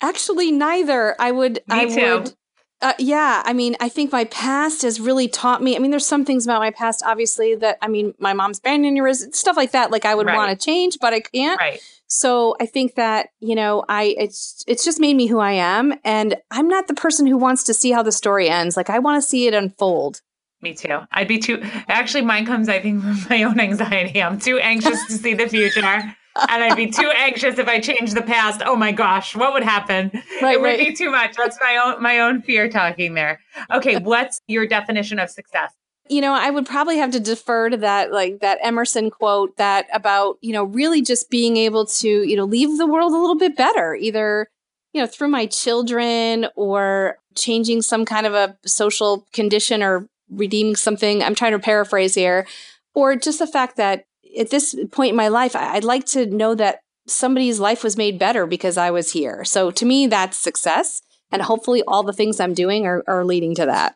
Actually, 0.00 0.50
neither. 0.52 1.14
I 1.20 1.30
would. 1.30 1.54
Me 1.68 1.74
I 1.82 1.84
too. 1.86 2.18
would. 2.20 2.34
Uh, 2.80 2.92
yeah, 3.00 3.42
I 3.44 3.52
mean, 3.52 3.74
I 3.80 3.88
think 3.88 4.12
my 4.12 4.24
past 4.26 4.82
has 4.82 5.00
really 5.00 5.26
taught 5.26 5.60
me. 5.62 5.74
I 5.74 5.80
mean, 5.80 5.90
there's 5.90 6.06
some 6.06 6.24
things 6.24 6.44
about 6.46 6.60
my 6.60 6.70
past, 6.70 7.02
obviously, 7.04 7.56
that 7.56 7.76
I 7.82 7.88
mean, 7.88 8.14
my 8.20 8.32
mom's 8.34 8.60
brain 8.60 8.84
aneurysm, 8.84 9.34
stuff 9.34 9.56
like 9.56 9.72
that. 9.72 9.90
Like 9.90 10.04
I 10.04 10.14
would 10.14 10.26
Right. 10.26 10.36
want 10.36 10.58
to 10.58 10.64
change, 10.64 10.98
but 11.00 11.12
I 11.12 11.18
can't. 11.20 11.58
Right. 11.58 11.80
So 12.08 12.56
I 12.60 12.66
think 12.66 12.94
that 12.96 13.28
you 13.38 13.54
know, 13.54 13.84
I 13.88 14.14
it's 14.18 14.64
it's 14.66 14.84
just 14.84 14.98
made 14.98 15.14
me 15.14 15.26
who 15.26 15.38
I 15.38 15.52
am, 15.52 15.94
and 16.04 16.36
I'm 16.50 16.68
not 16.68 16.88
the 16.88 16.94
person 16.94 17.26
who 17.26 17.36
wants 17.36 17.62
to 17.64 17.74
see 17.74 17.90
how 17.90 18.02
the 18.02 18.12
story 18.12 18.48
ends. 18.48 18.76
Like 18.76 18.90
I 18.90 18.98
want 18.98 19.22
to 19.22 19.28
see 19.28 19.46
it 19.46 19.54
unfold. 19.54 20.22
Me 20.60 20.74
too. 20.74 20.98
I'd 21.12 21.28
be 21.28 21.38
too. 21.38 21.62
Actually, 21.86 22.22
mine 22.22 22.44
comes, 22.44 22.68
I 22.68 22.80
think, 22.80 23.02
from 23.02 23.16
my 23.30 23.44
own 23.44 23.60
anxiety. 23.60 24.20
I'm 24.20 24.40
too 24.40 24.58
anxious 24.58 25.06
to 25.06 25.12
see 25.12 25.34
the 25.34 25.48
future. 25.48 25.80
And 25.82 26.62
I'd 26.62 26.76
be 26.76 26.90
too 26.90 27.10
anxious 27.16 27.58
if 27.58 27.68
I 27.68 27.80
changed 27.80 28.14
the 28.14 28.22
past. 28.22 28.62
Oh 28.64 28.76
my 28.76 28.92
gosh, 28.92 29.34
what 29.36 29.52
would 29.52 29.62
happen? 29.62 30.10
Right, 30.40 30.54
it 30.54 30.60
would 30.60 30.66
right. 30.66 30.78
be 30.78 30.94
too 30.94 31.10
much. 31.10 31.36
That's 31.36 31.58
my 31.60 31.76
own 31.76 32.02
my 32.02 32.20
own 32.20 32.42
fear 32.42 32.68
talking 32.68 33.14
there. 33.14 33.40
Okay, 33.72 33.98
what's 33.98 34.40
your 34.46 34.66
definition 34.66 35.18
of 35.18 35.30
success? 35.30 35.72
You 36.08 36.20
know, 36.20 36.34
I 36.34 36.50
would 36.50 36.66
probably 36.66 36.98
have 36.98 37.10
to 37.12 37.20
defer 37.20 37.68
to 37.70 37.76
that, 37.78 38.12
like 38.12 38.40
that 38.40 38.58
Emerson 38.62 39.10
quote 39.10 39.56
that 39.56 39.86
about, 39.92 40.38
you 40.40 40.52
know, 40.52 40.64
really 40.64 41.02
just 41.02 41.30
being 41.30 41.56
able 41.56 41.86
to, 41.86 42.08
you 42.08 42.36
know, 42.36 42.44
leave 42.44 42.78
the 42.78 42.86
world 42.86 43.12
a 43.12 43.18
little 43.18 43.36
bit 43.36 43.56
better, 43.56 43.94
either, 43.94 44.48
you 44.92 45.00
know, 45.00 45.06
through 45.06 45.28
my 45.28 45.46
children 45.46 46.46
or 46.56 47.18
changing 47.36 47.82
some 47.82 48.04
kind 48.04 48.26
of 48.26 48.34
a 48.34 48.56
social 48.66 49.26
condition 49.32 49.82
or 49.82 50.08
redeeming 50.30 50.76
something. 50.76 51.22
I'm 51.22 51.34
trying 51.34 51.52
to 51.52 51.58
paraphrase 51.58 52.14
here, 52.14 52.46
or 52.94 53.16
just 53.16 53.38
the 53.38 53.46
fact 53.46 53.76
that 53.76 54.04
at 54.38 54.50
this 54.50 54.76
point 54.90 55.10
in 55.10 55.16
my 55.16 55.28
life, 55.28 55.56
I'd 55.56 55.84
like 55.84 56.04
to 56.06 56.26
know 56.26 56.54
that 56.54 56.80
somebody's 57.06 57.60
life 57.60 57.82
was 57.82 57.96
made 57.96 58.18
better 58.18 58.46
because 58.46 58.76
I 58.76 58.90
was 58.90 59.12
here. 59.12 59.44
So 59.44 59.70
to 59.70 59.86
me, 59.86 60.06
that's 60.06 60.38
success. 60.38 61.02
And 61.30 61.42
hopefully 61.42 61.82
all 61.86 62.02
the 62.02 62.12
things 62.12 62.40
I'm 62.40 62.54
doing 62.54 62.86
are, 62.86 63.02
are 63.06 63.24
leading 63.24 63.54
to 63.56 63.66
that. 63.66 63.94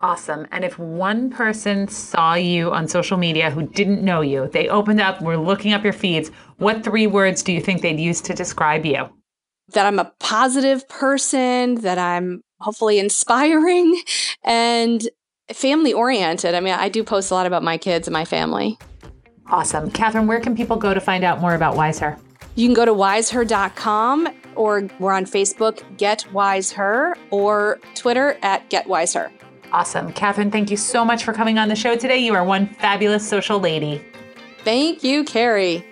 Awesome. 0.00 0.46
And 0.50 0.64
if 0.64 0.78
one 0.78 1.30
person 1.30 1.88
saw 1.88 2.34
you 2.34 2.70
on 2.72 2.88
social 2.88 3.16
media 3.16 3.50
who 3.50 3.66
didn't 3.66 4.02
know 4.02 4.20
you, 4.20 4.48
they 4.48 4.68
opened 4.68 5.00
up, 5.00 5.22
were 5.22 5.36
looking 5.36 5.72
up 5.72 5.82
your 5.82 5.92
feeds, 5.92 6.30
what 6.58 6.84
three 6.84 7.06
words 7.06 7.42
do 7.42 7.52
you 7.52 7.60
think 7.60 7.80
they'd 7.80 8.00
use 8.00 8.20
to 8.22 8.34
describe 8.34 8.84
you? 8.84 9.08
that 9.72 9.86
I'm 9.86 9.98
a 9.98 10.12
positive 10.20 10.88
person, 10.88 11.76
that 11.76 11.98
I'm 11.98 12.42
hopefully 12.60 12.98
inspiring 12.98 14.00
and 14.44 15.08
family 15.52 15.92
oriented. 15.92 16.54
I 16.54 16.60
mean, 16.60 16.74
I 16.74 16.88
do 16.88 17.04
post 17.04 17.30
a 17.30 17.34
lot 17.34 17.46
about 17.46 17.62
my 17.62 17.78
kids 17.78 18.08
and 18.08 18.12
my 18.12 18.24
family. 18.24 18.78
Awesome. 19.50 19.90
Catherine, 19.90 20.26
where 20.26 20.40
can 20.40 20.56
people 20.56 20.76
go 20.76 20.94
to 20.94 21.00
find 21.00 21.22
out 21.22 21.40
more 21.40 21.54
about 21.54 21.76
Wiseher? 21.76 22.18
You 22.54 22.66
can 22.66 22.74
go 22.74 22.84
to 22.84 22.94
wiseher.com 22.94 24.28
or 24.54 24.88
we're 25.00 25.12
on 25.12 25.26
Facebook, 25.26 25.82
Get 25.98 26.24
Wiseher, 26.32 27.14
or 27.30 27.80
Twitter 27.94 28.38
at 28.42 28.70
Get 28.70 28.86
Wiseher. 28.86 29.30
Awesome. 29.74 30.12
Catherine, 30.12 30.52
thank 30.52 30.70
you 30.70 30.76
so 30.76 31.04
much 31.04 31.24
for 31.24 31.32
coming 31.32 31.58
on 31.58 31.68
the 31.68 31.74
show 31.74 31.96
today. 31.96 32.18
You 32.18 32.32
are 32.34 32.44
one 32.44 32.68
fabulous 32.68 33.28
social 33.28 33.58
lady. 33.58 34.00
Thank 34.62 35.02
you, 35.02 35.24
Carrie. 35.24 35.84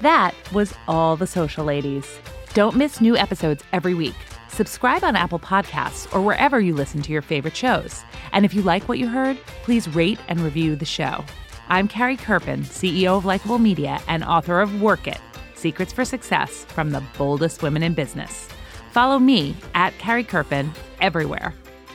That 0.00 0.34
was 0.54 0.72
all 0.88 1.16
the 1.16 1.26
social 1.26 1.66
ladies. 1.66 2.18
Don't 2.54 2.76
miss 2.76 3.02
new 3.02 3.14
episodes 3.14 3.62
every 3.74 3.92
week. 3.92 4.14
Subscribe 4.48 5.04
on 5.04 5.16
Apple 5.16 5.38
Podcasts 5.38 6.10
or 6.14 6.22
wherever 6.22 6.58
you 6.58 6.74
listen 6.74 7.02
to 7.02 7.12
your 7.12 7.20
favorite 7.20 7.54
shows. 7.54 8.02
And 8.32 8.46
if 8.46 8.54
you 8.54 8.62
like 8.62 8.88
what 8.88 8.98
you 8.98 9.06
heard, 9.06 9.36
please 9.64 9.86
rate 9.94 10.18
and 10.28 10.40
review 10.40 10.76
the 10.76 10.86
show. 10.86 11.22
I'm 11.68 11.88
Carrie 11.88 12.16
Kerpen, 12.16 12.60
CEO 12.60 13.18
of 13.18 13.26
Likeable 13.26 13.58
Media 13.58 14.00
and 14.08 14.24
author 14.24 14.62
of 14.62 14.80
Work 14.80 15.08
It 15.08 15.20
Secrets 15.54 15.92
for 15.92 16.06
Success 16.06 16.64
from 16.70 16.90
the 16.90 17.04
Boldest 17.18 17.62
Women 17.62 17.82
in 17.82 17.92
Business. 17.92 18.48
Follow 18.94 19.18
me 19.18 19.56
at 19.74 19.98
Carrie 19.98 20.22
Kerpen 20.22 20.70
everywhere. 21.00 21.52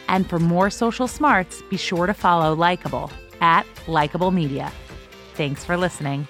And 0.10 0.30
for 0.30 0.38
more 0.38 0.70
social 0.70 1.08
smarts, 1.08 1.62
be 1.70 1.78
sure 1.78 2.08
to 2.08 2.14
follow 2.14 2.54
Likeable 2.54 3.10
at 3.40 3.66
Likeable 3.88 4.32
Media. 4.32 4.70
Thanks 5.36 5.64
for 5.64 5.78
listening. 5.78 6.28